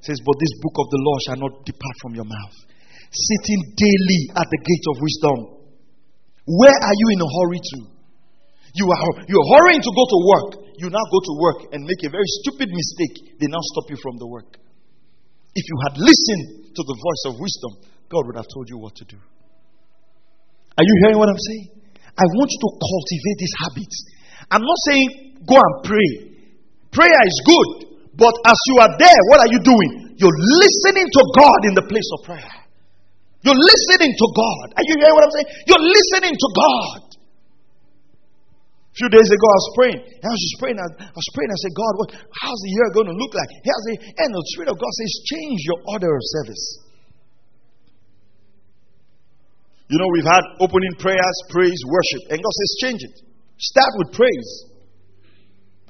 [0.00, 2.56] It says, But this book of the law shall not depart from your mouth.
[3.12, 5.38] Sitting daily at the gate of wisdom.
[6.48, 7.78] Where are you in a hurry to?
[8.80, 10.50] You are you're hurrying to go to work.
[10.80, 13.38] You now go to work and make a very stupid mistake.
[13.38, 14.63] They now stop you from the work.
[15.54, 17.72] If you had listened to the voice of wisdom,
[18.10, 19.18] God would have told you what to do.
[20.74, 21.70] Are you hearing what I'm saying?
[22.14, 23.96] I want you to cultivate these habits.
[24.50, 26.10] I'm not saying go and pray.
[26.90, 27.70] Prayer is good,
[28.18, 30.14] but as you are there, what are you doing?
[30.18, 32.54] You're listening to God in the place of prayer.
[33.42, 34.66] You're listening to God.
[34.78, 35.50] Are you hearing what I'm saying?
[35.66, 37.13] You're listening to God.
[38.94, 40.00] A few days ago, I was praying.
[40.06, 40.78] And I was just praying.
[40.78, 41.50] I, was praying.
[41.50, 43.50] I said, God, what, how's the year going to look like?
[43.66, 46.64] How's the, and the Spirit of God says, change your order of service.
[49.90, 52.22] You know, we've had opening prayers, praise, worship.
[52.30, 53.14] And God says, change it.
[53.58, 54.50] Start with praise.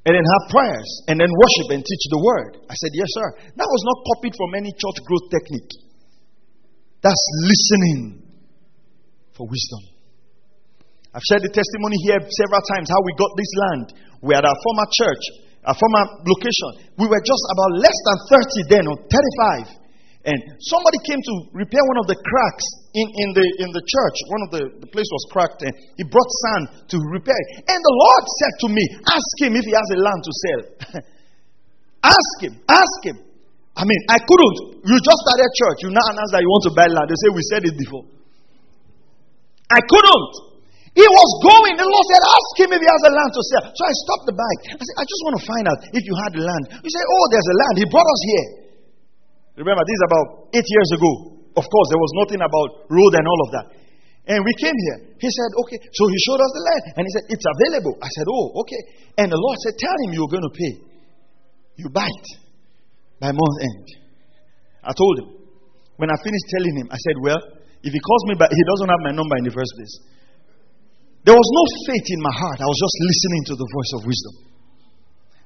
[0.09, 0.89] And then have prayers.
[1.05, 2.65] And then worship and teach the word.
[2.73, 3.29] I said, yes, sir.
[3.61, 5.73] That was not copied from any church growth technique.
[7.05, 8.25] That's listening
[9.37, 9.94] for wisdom.
[11.15, 13.87] I've shared the testimony here several times how we got this land.
[14.19, 15.25] We had our former church,
[15.63, 16.91] our former location.
[16.99, 19.79] We were just about less than 30 then, or 35.
[20.27, 22.67] And somebody came to repair one of the cracks
[22.99, 24.17] in, in, the, in the church.
[24.27, 27.63] One of the, the place was cracked, and he brought sand to repair it.
[27.63, 30.61] And the Lord said to me, Ask him if he has a land to sell.
[32.19, 33.23] ask him, ask him.
[33.79, 34.83] I mean, I couldn't.
[34.83, 35.79] You just started church.
[35.87, 37.07] You now announce that you want to buy land.
[37.07, 38.09] They say, We said it before.
[39.71, 40.54] I couldn't.
[40.95, 41.75] He was going.
[41.75, 43.65] The Lord said, Ask him if he has a land to sell.
[43.67, 44.63] So I stopped the bike.
[44.79, 46.65] I said, I just want to find out if you had the land.
[46.71, 47.75] He said, Oh, there's a land.
[47.83, 48.49] He brought us here.
[49.59, 51.11] Remember, this is about eight years ago.
[51.59, 53.67] Of course, there was nothing about road and all of that.
[54.31, 55.19] And we came here.
[55.19, 55.79] He said, Okay.
[55.83, 56.83] So he showed us the land.
[56.95, 57.99] And he said, It's available.
[57.99, 58.83] I said, Oh, okay.
[59.19, 60.75] And the Lord said, Tell him you're going to pay.
[61.75, 62.27] You it
[63.19, 63.87] by month end.
[64.87, 65.29] I told him.
[65.99, 67.43] When I finished telling him, I said, Well,
[67.83, 69.95] if he calls me back, he doesn't have my number in the first place.
[71.25, 72.61] There was no faith in my heart.
[72.61, 74.35] I was just listening to the voice of wisdom.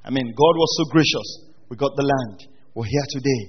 [0.03, 1.29] I mean, God was so gracious.
[1.71, 2.51] We got the land.
[2.75, 3.43] We're here today.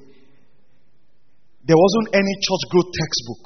[1.66, 3.44] There wasn't any church growth textbook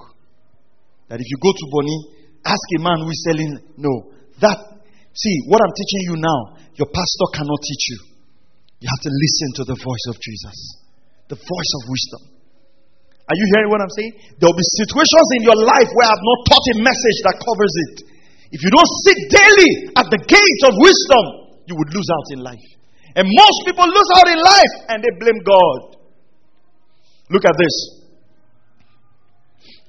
[1.08, 2.00] that if you go to Bonny,
[2.44, 3.52] ask a man who is selling.
[3.80, 4.12] No.
[4.44, 4.60] That,
[5.16, 6.40] see, what I'm teaching you now,
[6.76, 8.00] your pastor cannot teach you.
[8.84, 10.58] You have to listen to the voice of Jesus,
[11.32, 12.22] the voice of wisdom.
[13.32, 14.36] Are you hearing what I'm saying?
[14.44, 17.76] There will be situations in your life where I've not taught a message that covers
[17.88, 17.96] it.
[18.54, 22.40] If you don't sit daily at the gate of wisdom, you would lose out in
[22.46, 22.68] life.
[23.18, 25.98] And most people lose out in life and they blame God.
[27.34, 27.76] Look at this.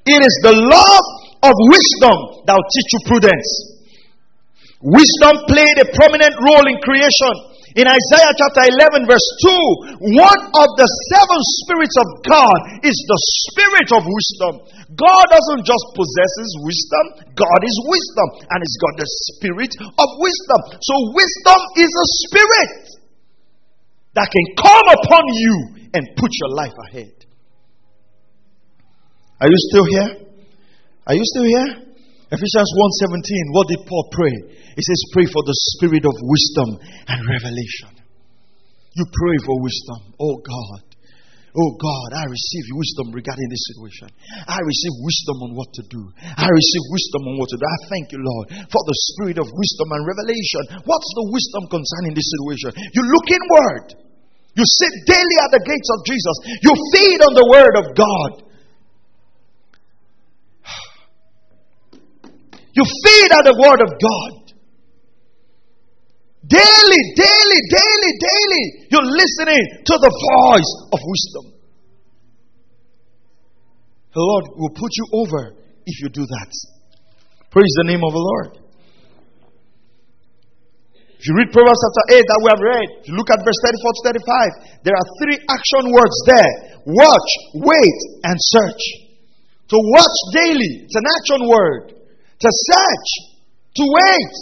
[0.09, 1.07] It is the love
[1.45, 2.17] of wisdom
[2.49, 3.49] that will teach you prudence.
[4.81, 7.54] Wisdom played a prominent role in creation.
[7.75, 9.29] In Isaiah chapter 11, verse
[9.99, 13.21] 2, one of the seven spirits of God is the
[13.51, 14.63] spirit of wisdom.
[14.95, 20.09] God doesn't just possess his wisdom, God is wisdom, and he's got the spirit of
[20.23, 20.61] wisdom.
[20.79, 22.75] So, wisdom is a spirit
[24.15, 25.55] that can come upon you
[25.99, 27.27] and put your life ahead.
[29.43, 30.11] Are you still here?
[31.11, 31.84] Are you still here?
[32.35, 32.71] Ephesians
[33.07, 33.55] 1:17.
[33.55, 34.35] What did Paul pray?
[34.75, 36.69] He says, Pray for the spirit of wisdom
[37.07, 37.95] and revelation.
[38.99, 40.15] You pray for wisdom.
[40.19, 40.95] Oh God.
[41.55, 44.11] Oh God, I receive wisdom regarding this situation.
[44.51, 46.03] I receive wisdom on what to do.
[46.19, 47.63] I receive wisdom on what to do.
[47.63, 50.83] I thank you, Lord, for the spirit of wisdom and revelation.
[50.83, 52.75] What's the wisdom concerning this situation?
[52.91, 53.87] You look inward.
[54.59, 56.37] You sit daily at the gates of Jesus.
[56.67, 58.31] You feed on the word of God.
[62.75, 64.45] You feed on the word of God.
[66.45, 71.55] Daily, daily, daily, daily, you're listening to the voice of wisdom.
[74.13, 75.57] The Lord will put you over
[75.87, 76.51] if you do that.
[77.51, 78.51] Praise the name of the Lord.
[81.15, 83.57] If you read Proverbs chapter 8 that we have read, if you look at verse
[83.65, 86.55] 34 to 35, there are three action words there
[86.85, 87.31] watch,
[87.65, 88.83] wait, and search.
[89.73, 92.04] To watch daily, it's an action word
[92.45, 93.09] to search,
[93.81, 94.33] to wait,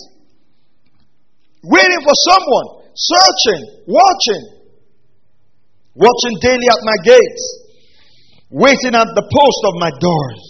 [1.62, 2.66] waiting for someone,
[2.98, 4.42] searching, watching,
[5.94, 7.44] watching daily at my gates,
[8.50, 10.42] waiting at the post of my doors.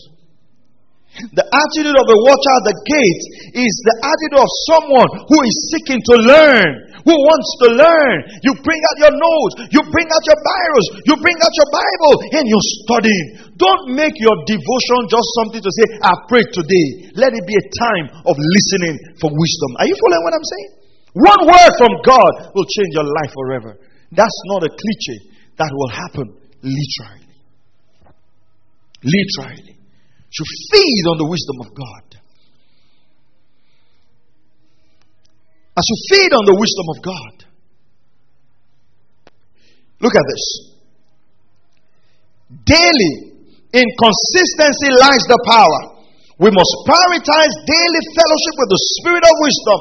[1.13, 3.25] The attitude of a watcher at the gate
[3.61, 6.73] is the attitude of someone who is seeking to learn,
[7.05, 8.17] who wants to learn.
[8.47, 12.15] You bring out your notes, you bring out your Bibles, you bring out your Bible,
[12.39, 13.27] and you're studying.
[13.59, 17.13] Don't make your devotion just something to say, I prayed today.
[17.19, 19.71] Let it be a time of listening for wisdom.
[19.79, 20.71] Are you following what I'm saying?
[21.13, 23.77] One word from God will change your life forever.
[24.11, 25.29] That's not a cliche.
[25.57, 27.29] That will happen literally.
[29.05, 29.77] Literally.
[29.77, 30.43] To
[30.73, 32.12] feed on the wisdom of God.
[35.73, 37.35] As you feed on the wisdom of God.
[40.01, 40.45] Look at this.
[42.67, 43.15] Daily,
[43.73, 46.05] in consistency lies the power.
[46.37, 49.81] We must prioritize daily fellowship with the Spirit of wisdom.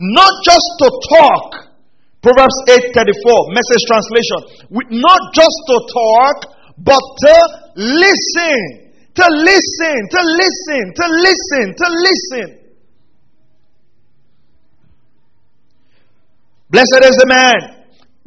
[0.00, 1.46] Not just to talk.
[2.20, 4.38] Proverbs 8:34, message translation.
[5.00, 6.36] Not just to talk,
[6.76, 7.36] but to
[7.76, 8.92] listen.
[9.14, 12.57] To listen, to listen, to listen, to listen.
[16.70, 17.60] Blessed is the man,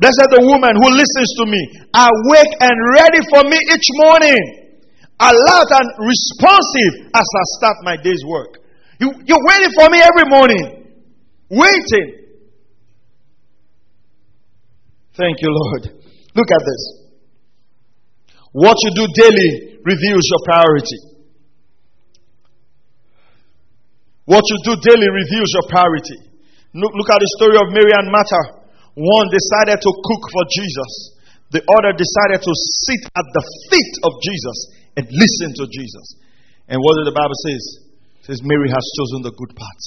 [0.02, 1.62] blessed the woman who listens to me,
[1.94, 4.62] awake and ready for me each morning
[5.22, 8.58] alert and responsive as I start my day's work.
[9.00, 10.98] You, you're waiting for me every morning.
[11.50, 12.08] Waiting.
[15.14, 15.84] Thank you, Lord.
[16.34, 16.82] Look at this.
[18.52, 21.00] What you do daily reveals your priority.
[24.26, 26.31] What you do daily reveals your priority.
[26.72, 28.64] Look, look at the story of Mary and Martha.
[28.96, 30.92] One decided to cook for Jesus,
[31.52, 32.54] the other decided to
[32.88, 34.58] sit at the feet of Jesus
[34.96, 36.06] and listen to Jesus.
[36.68, 37.64] And what did the Bible says?
[38.20, 39.82] It says Mary has chosen the good part.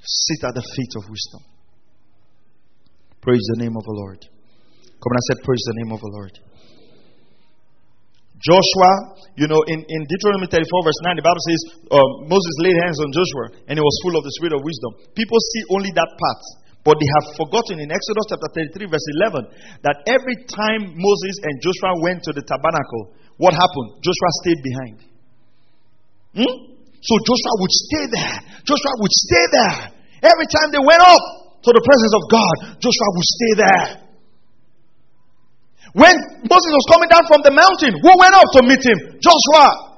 [0.00, 1.42] Sit at the feet of wisdom.
[3.20, 4.20] Praise the name of the Lord.
[4.20, 6.34] Come on, I said, Praise the name of the Lord.
[8.42, 11.60] Joshua, you know, in, in Deuteronomy 34, verse 9, the Bible says
[11.94, 14.98] um, Moses laid hands on Joshua and he was full of the spirit of wisdom.
[15.14, 16.42] People see only that part.
[16.82, 21.54] But they have forgotten in Exodus chapter 33, verse 11, that every time Moses and
[21.62, 24.02] Joshua went to the tabernacle, what happened?
[24.02, 24.96] Joshua stayed behind.
[26.34, 26.54] Hmm?
[26.98, 28.36] So Joshua would stay there.
[28.66, 29.78] Joshua would stay there.
[30.26, 31.22] Every time they went up
[31.62, 33.86] to the presence of God, Joshua would stay there.
[35.92, 36.16] When
[36.48, 38.98] Moses was coming down from the mountain, who went up to meet him?
[39.20, 39.92] Joshua.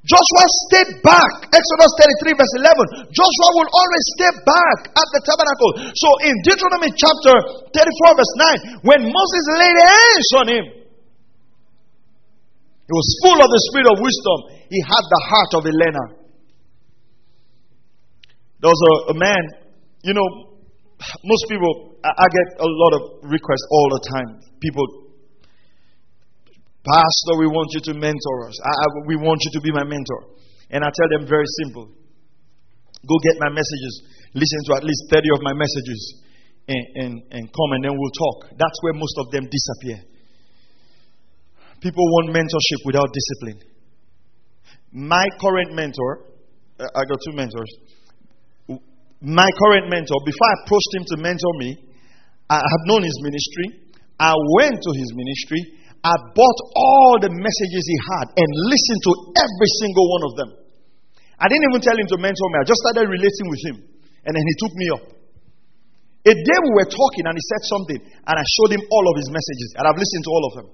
[0.00, 1.44] Joshua stayed back.
[1.52, 1.92] Exodus
[2.24, 3.12] 33, verse 11.
[3.12, 5.70] Joshua will always stay back at the tabernacle.
[5.92, 7.36] So in Deuteronomy chapter
[7.68, 8.34] 34, verse
[8.80, 10.64] 9, when Moses laid hands on him,
[12.88, 14.38] he was full of the spirit of wisdom.
[14.72, 16.06] He had the heart of a learner.
[18.64, 19.42] There was a, a man,
[20.00, 20.28] you know,
[21.28, 24.28] most people, I, I get a lot of requests all the time.
[24.64, 24.99] People
[26.80, 28.56] Pastor, we want you to mentor us.
[28.64, 30.32] I, I, we want you to be my mentor.
[30.70, 31.92] And I tell them very simple
[33.00, 34.04] go get my messages,
[34.34, 36.20] listen to at least 30 of my messages,
[36.68, 38.52] and, and, and come and then we'll talk.
[38.52, 40.04] That's where most of them disappear.
[41.80, 43.64] People want mentorship without discipline.
[44.92, 46.28] My current mentor,
[46.78, 47.72] uh, I got two mentors.
[49.22, 51.76] My current mentor, before I approached him to mentor me,
[52.50, 53.96] I had known his ministry.
[54.18, 59.12] I went to his ministry I bought all the messages he had and listened to
[59.36, 60.50] every single one of them.
[61.36, 62.56] I didn't even tell him to mentor me.
[62.60, 63.76] I just started relating with him.
[64.24, 65.04] And then he took me up.
[66.28, 69.16] A day we were talking and he said something, and I showed him all of
[69.16, 70.68] his messages, and I've listened to all of them.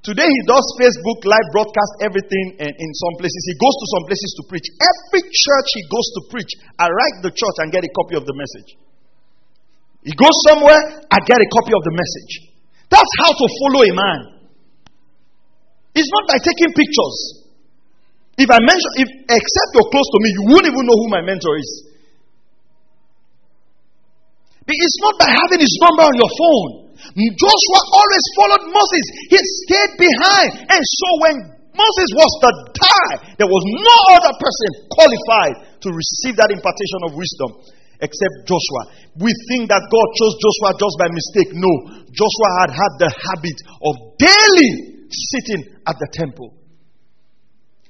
[0.00, 3.40] Today he does Facebook live broadcast everything and in some places.
[3.48, 4.68] He goes to some places to preach.
[4.80, 8.24] Every church he goes to preach, I write the church and get a copy of
[8.28, 8.76] the message.
[10.04, 12.32] He goes somewhere, I get a copy of the message.
[12.92, 14.33] That's how to follow a man.
[15.94, 17.16] It's not by taking pictures.
[18.34, 21.22] If I mention, if except you're close to me, you won't even know who my
[21.22, 21.70] mentor is.
[24.66, 26.70] It's not by having his number on your phone.
[27.14, 29.04] Joshua always followed Moses.
[29.28, 30.50] He stayed behind.
[30.72, 31.36] And so when
[31.76, 37.14] Moses was to die, there was no other person qualified to receive that impartation of
[37.14, 37.50] wisdom
[38.00, 38.82] except Joshua.
[39.20, 41.50] We think that God chose Joshua just by mistake.
[41.54, 41.72] No.
[42.10, 44.93] Joshua had had the habit of daily
[45.32, 46.54] sitting at the temple.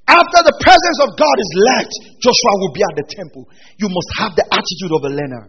[0.04, 3.48] After the presence of God is left, Joshua will be at the temple.
[3.80, 5.44] You must have the attitude of a learner.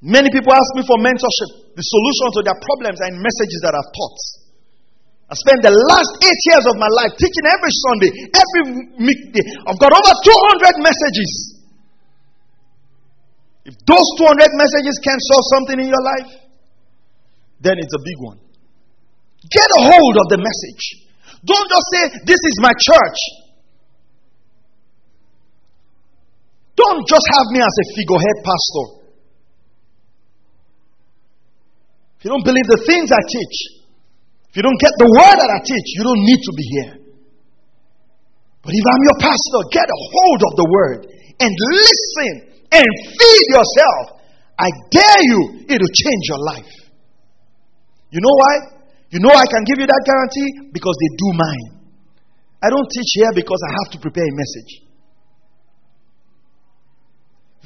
[0.00, 1.76] Many people ask me for mentorship.
[1.76, 4.20] The solution to their problems are in messages that I've taught.
[5.30, 8.62] I spent the last eight years of my life teaching every Sunday, every
[9.04, 9.44] weekday.
[9.68, 11.30] I've got over 200 messages.
[13.68, 16.32] If those 200 messages can solve something in your life,
[17.60, 18.40] then it's a big one.
[19.48, 20.84] Get a hold of the message.
[21.44, 23.20] Don't just say, This is my church.
[26.76, 28.86] Don't just have me as a figurehead pastor.
[32.20, 33.56] If you don't believe the things I teach,
[34.50, 36.94] if you don't get the word that I teach, you don't need to be here.
[38.60, 41.00] But if I'm your pastor, get a hold of the word
[41.40, 42.32] and listen
[42.76, 44.20] and feed yourself.
[44.60, 46.72] I dare you, it'll change your life.
[48.10, 48.79] You know why?
[49.10, 50.70] You know I can give you that guarantee?
[50.72, 51.66] Because they do mine.
[52.62, 54.72] I don't teach here because I have to prepare a message.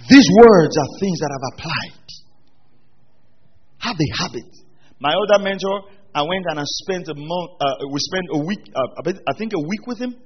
[0.09, 2.07] These words are things that I've applied.
[3.79, 4.49] Have a habit.
[5.01, 5.85] My other mentor,
[6.15, 9.53] I went and I spent a month, uh, we spent a week, uh, I think
[9.53, 10.17] a week with him.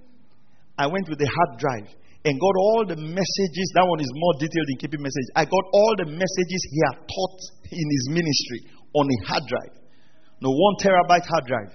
[0.78, 1.90] I went with a hard drive
[2.24, 3.66] and got all the messages.
[3.74, 5.30] That one is more detailed in keeping messages.
[5.34, 7.38] I got all the messages he had taught
[7.72, 8.60] in his ministry
[8.94, 9.74] on a hard drive.
[10.40, 11.74] No, one terabyte hard drive.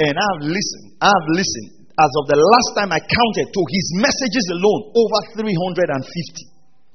[0.00, 1.80] And I've listened, I've listened.
[2.00, 5.84] As of the last time I counted to his messages alone, over 350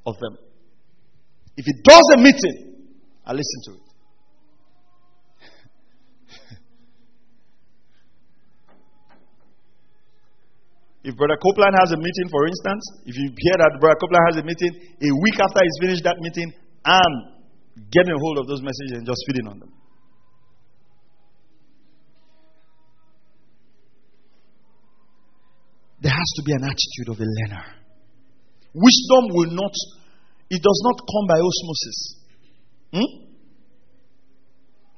[0.06, 0.34] of them.
[1.56, 2.90] If he does a meeting,
[3.24, 3.86] I listen to it.
[11.06, 14.42] If Brother Copeland has a meeting, for instance, if you hear that Brother Copeland has
[14.42, 14.74] a meeting,
[15.06, 16.50] a week after he's finished that meeting,
[16.82, 17.35] I'm
[17.76, 19.72] getting a hold of those messages and just feeding on them.
[26.00, 27.64] There has to be an attitude of a learner.
[28.74, 29.74] Wisdom will not,
[30.50, 31.98] it does not come by osmosis.
[32.92, 33.10] Hmm?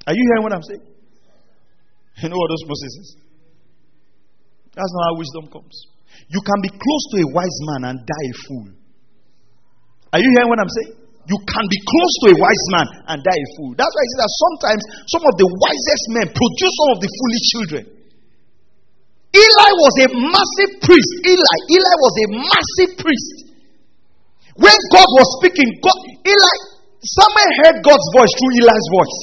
[0.06, 0.84] Are you hearing what I'm saying?
[2.22, 3.16] You know what osmosis is?
[4.74, 5.74] That's not how wisdom comes.
[6.28, 8.68] You can be close to a wise man and die a fool.
[10.12, 11.07] Are you hearing what I'm saying?
[11.28, 13.76] You can be close to a wise man and die a fool.
[13.76, 17.10] That's why I say that sometimes some of the wisest men produce some of the
[17.12, 17.84] foolish children.
[19.36, 21.10] Eli was a massive priest.
[21.28, 23.36] Eli, Eli was a massive priest.
[24.56, 26.56] When God was speaking, God, Eli,
[27.04, 29.18] Samuel heard God's voice through Eli's voice.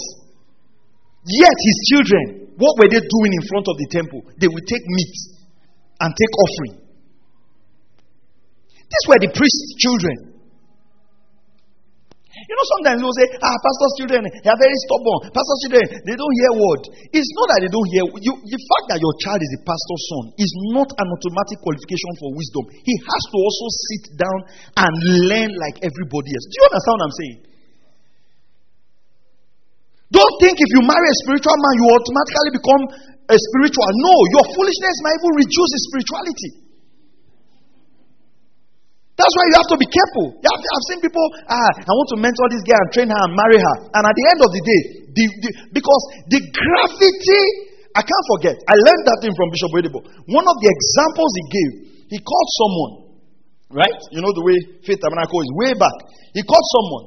[1.26, 4.22] Yet his children, what were they doing in front of the temple?
[4.38, 5.16] They would take meat
[6.06, 6.86] and take offering.
[8.78, 10.35] These were the priest's children.
[12.46, 15.34] You know, sometimes people say, ah, pastor's children, they are very stubborn.
[15.34, 16.82] Pastor's children, they don't hear word.
[17.10, 18.06] It's not that they don't hear.
[18.22, 22.12] You, the fact that your child is a pastor's son is not an automatic qualification
[22.22, 22.70] for wisdom.
[22.86, 24.40] He has to also sit down
[24.78, 24.92] and
[25.26, 26.46] learn like everybody else.
[26.46, 27.38] Do you understand what I'm saying?
[30.14, 32.84] Don't think if you marry a spiritual man, you automatically become
[33.26, 33.90] a spiritual.
[34.06, 36.65] No, your foolishness might even reduce his spirituality.
[39.16, 40.26] That's why you have to be careful.
[40.44, 43.32] Have, I've seen people, ah, I want to mentor this girl and train her and
[43.32, 43.76] marry her.
[43.96, 44.82] And at the end of the day,
[45.16, 47.44] the, the, because the gravity,
[47.96, 48.60] I can't forget.
[48.68, 50.00] I learned that thing from Bishop Oyedepo.
[50.36, 51.72] One of the examples he gave,
[52.12, 52.94] he called someone,
[53.72, 54.00] right?
[54.12, 55.96] You know the way Faith Tabernacle is way back.
[56.36, 57.06] He called someone.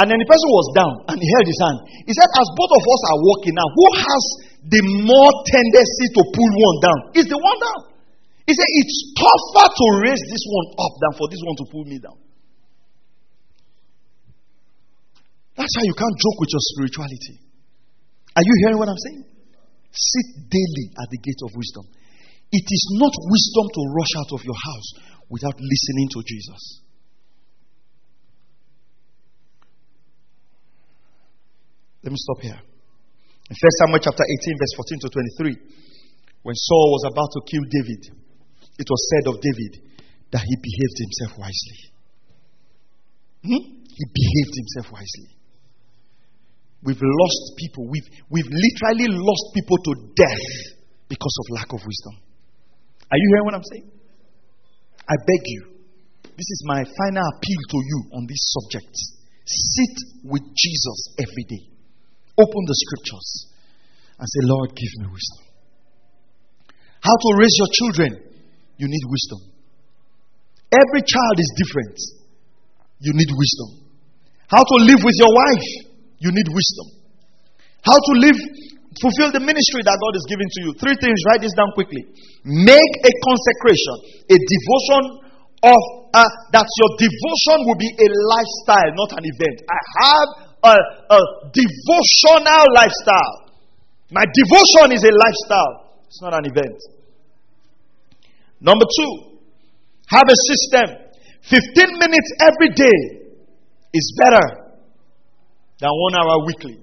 [0.00, 1.78] And then the person was down and he held his hand.
[2.08, 4.22] He said, As both of us are walking now, who has
[4.74, 6.98] the more tendency to pull one down?
[7.14, 7.93] Is the one down.
[8.44, 11.84] He said, It's tougher to raise this one up than for this one to pull
[11.88, 12.18] me down.
[15.56, 17.40] That's how you can't joke with your spirituality.
[18.36, 19.24] Are you hearing what I'm saying?
[19.94, 21.86] Sit daily at the gate of wisdom.
[22.50, 24.88] It is not wisdom to rush out of your house
[25.30, 26.82] without listening to Jesus.
[32.02, 32.60] Let me stop here.
[33.48, 35.56] In 1 Samuel chapter 18, verse 14 to 23,
[36.42, 38.23] when Saul was about to kill David,
[38.78, 39.72] it was said of David
[40.32, 41.80] that he behaved himself wisely.
[43.46, 43.64] Hmm?
[43.86, 45.30] He behaved himself wisely.
[46.82, 47.86] We've lost people.
[47.88, 50.50] We've, we've literally lost people to death
[51.08, 52.18] because of lack of wisdom.
[53.10, 53.88] Are you hearing what I'm saying?
[55.08, 55.62] I beg you.
[56.34, 58.90] This is my final appeal to you on this subject.
[59.46, 61.64] Sit with Jesus every day.
[62.36, 63.54] Open the scriptures
[64.18, 65.44] and say, Lord, give me wisdom.
[67.00, 68.33] How to raise your children
[68.76, 69.40] you need wisdom.
[70.74, 71.96] Every child is different.
[72.98, 73.84] You need wisdom.
[74.50, 75.68] How to live with your wife,
[76.18, 76.86] you need wisdom.
[77.84, 78.38] How to live,
[79.00, 80.70] fulfill the ministry that God is giving to you.
[80.78, 82.02] Three things, write this down quickly.
[82.44, 85.02] Make a consecration, a devotion
[85.64, 85.80] of
[86.14, 89.56] uh, that your devotion will be a lifestyle, not an event.
[89.66, 90.28] I have
[90.64, 90.74] a,
[91.18, 91.20] a
[91.50, 93.50] devotional lifestyle.
[94.12, 96.78] My devotion is a lifestyle, it's not an event.
[98.60, 99.40] Number two,
[100.08, 101.04] have a system.
[101.50, 102.98] 15 minutes every day
[103.92, 104.74] is better
[105.78, 106.80] than one hour weekly.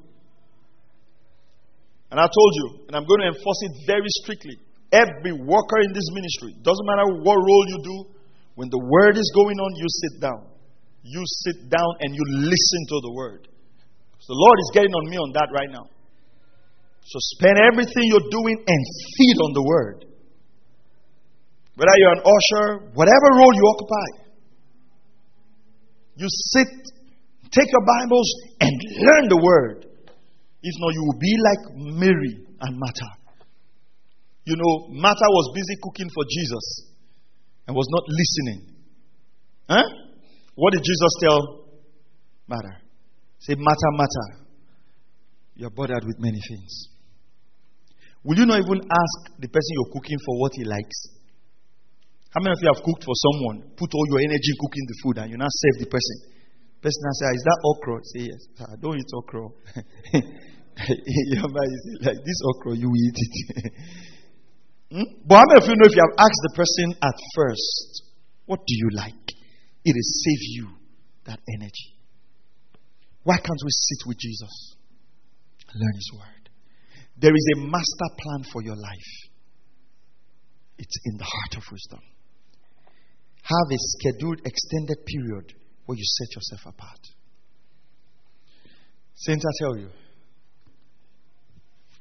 [2.11, 4.57] And I told you, and I'm going to enforce it very strictly.
[4.91, 7.97] Every worker in this ministry, doesn't matter what role you do,
[8.55, 10.51] when the word is going on, you sit down.
[11.03, 13.47] You sit down and you listen to the word.
[14.19, 15.87] So the Lord is getting on me on that right now.
[17.01, 18.81] So spend everything you're doing and
[19.17, 20.05] feed on the word.
[21.81, 24.07] Whether you're an usher, whatever role you occupy,
[26.13, 26.69] you sit,
[27.49, 28.29] take your Bibles,
[28.61, 28.69] and
[29.01, 29.87] learn the word.
[30.61, 31.61] If not, you will be like
[31.97, 33.17] Mary and Martha.
[34.45, 36.93] You know, Martha was busy cooking for Jesus
[37.65, 38.75] and was not listening.
[39.67, 39.81] Huh?
[40.53, 41.65] What did Jesus tell
[42.47, 42.77] Martha?
[43.39, 44.45] Say, Martha, Martha,
[45.55, 46.89] you're bothered with many things.
[48.23, 51.20] Will you not even ask the person you're cooking for what he likes?
[52.31, 55.17] How many of you have cooked for someone, put all your energy cooking the food,
[55.19, 56.31] and you now serve the person?
[56.79, 57.95] Person now says, Is that okra?
[58.07, 58.41] Say, Yes.
[58.71, 59.47] I don't eat okra.
[60.81, 63.73] Like, This okra, you eat it.
[64.95, 65.03] hmm?
[65.27, 68.03] But how many of you know if you have asked the person at first,
[68.45, 69.27] What do you like?
[69.83, 70.67] It will save you
[71.25, 71.99] that energy.
[73.23, 74.77] Why can't we sit with Jesus?
[75.75, 76.49] Learn His Word.
[77.17, 79.11] There is a master plan for your life,
[80.77, 81.99] it's in the heart of wisdom.
[83.41, 85.53] Have a scheduled, extended period
[85.85, 86.99] where you set yourself apart.
[89.15, 89.89] Saints, I tell you,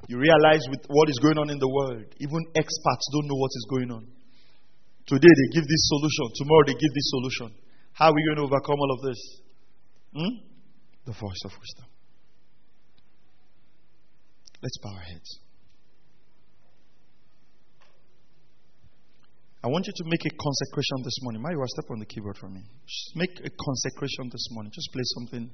[0.07, 3.51] you realize with what is going on in the world, even experts don't know what
[3.53, 4.07] is going on.
[5.05, 7.55] Today they give this solution, tomorrow they give this solution.
[7.93, 9.19] How are we going to overcome all of this?
[10.13, 10.35] Hmm?
[11.05, 11.85] The voice of wisdom.
[14.61, 15.39] Let's bow our heads.
[19.63, 21.41] I want you to make a consecration this morning.
[21.41, 22.61] Mario, step on the keyboard for me.
[22.87, 24.71] Just make a consecration this morning.
[24.73, 25.51] Just play something.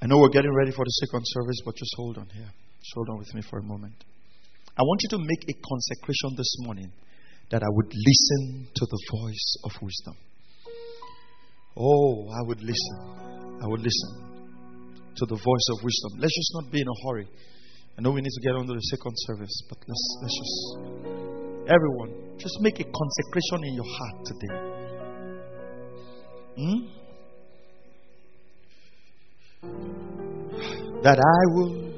[0.00, 2.48] I know we're getting ready for the second service, but just hold on here.
[2.80, 3.94] Just hold on with me for a moment.
[4.78, 6.90] I want you to make a consecration this morning
[7.50, 10.16] that I would listen to the voice of wisdom.
[11.76, 13.60] Oh, I would listen.
[13.62, 14.32] I would listen
[15.16, 16.18] to the voice of wisdom.
[16.18, 17.28] Let's just not be in a hurry.
[17.98, 20.56] I know we need to get on to the second service, but let's let's just
[21.68, 24.56] everyone just make a consecration in your heart today.
[26.56, 26.80] Hmm?
[31.02, 31.92] That I will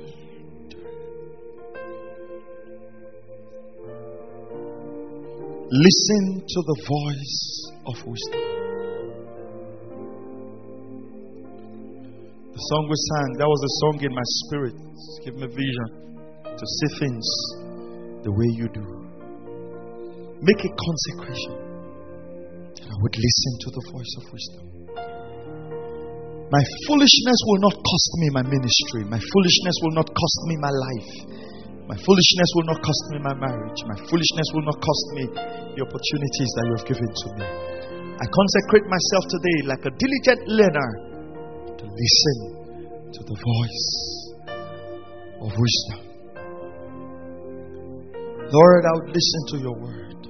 [5.70, 8.53] listen to the voice of wisdom.
[12.54, 14.78] The song we sang, that was a song in my spirit.
[15.26, 15.88] Give me vision
[16.46, 17.26] to see things
[18.22, 18.86] the way you do.
[20.38, 21.54] Make a consecration
[22.78, 24.64] that I would listen to the voice of wisdom.
[26.54, 29.02] My foolishness will not cost me my ministry.
[29.10, 31.10] My foolishness will not cost me my life.
[31.90, 33.82] My foolishness will not cost me my marriage.
[33.82, 35.24] My foolishness will not cost me
[35.74, 37.46] the opportunities that you have given to me.
[38.14, 41.13] I consecrate myself today like a diligent learner
[41.84, 42.38] to listen
[43.12, 43.84] to the voice
[45.44, 46.00] of wisdom.
[48.48, 50.20] Lord, I would listen to your word.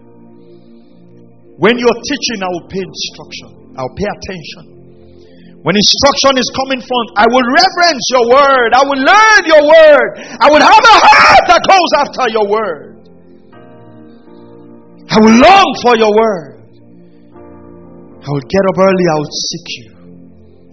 [1.58, 4.74] When you're teaching, I will pay instruction, I'll pay attention.
[5.62, 8.76] When instruction is coming from, I will reverence your word.
[8.76, 10.10] I will learn your word.
[10.36, 13.08] I will have a heart that goes after your word.
[15.08, 16.68] I will long for your word.
[18.20, 19.06] I will get up early.
[19.08, 19.93] I will seek you.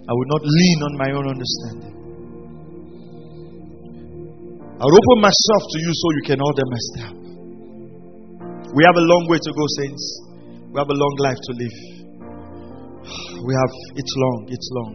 [0.02, 1.94] I will not lean on my own understanding.
[4.82, 7.14] I will open myself to you so you can order my step.
[8.74, 10.04] We have a long way to go, saints.
[10.74, 11.76] We have a long life to live.
[13.42, 14.94] We have, it's long, it's long.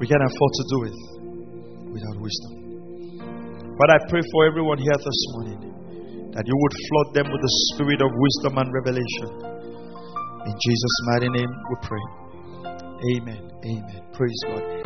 [0.00, 0.98] We can afford to do it
[1.92, 2.52] without wisdom.
[3.76, 5.60] But I pray for everyone here this morning
[6.32, 9.28] that you would flood them with the spirit of wisdom and revelation.
[10.46, 12.23] In Jesus' mighty name we pray.
[13.04, 13.52] Amen.
[13.64, 14.00] Amen.
[14.12, 14.84] Praise God.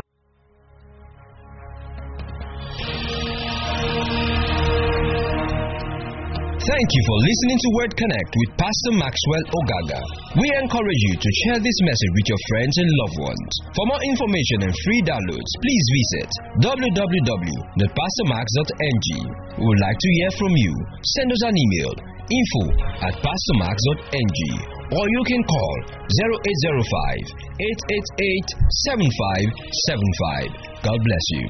[6.59, 10.03] Thank you for listening to Word Connect with Pastor Maxwell Ogaga.
[10.37, 13.51] We encourage you to share this message with your friends and loved ones.
[13.73, 16.29] For more information and free downloads, please visit
[16.61, 19.09] www.pastormax.ng.
[19.57, 20.75] We would like to hear from you.
[21.17, 21.95] Send us an email
[22.29, 22.69] info
[23.01, 25.75] at pastormax.ng or you can call
[26.09, 27.29] 0805
[27.61, 28.57] 888
[28.89, 30.81] 7575.
[30.81, 31.45] God bless you.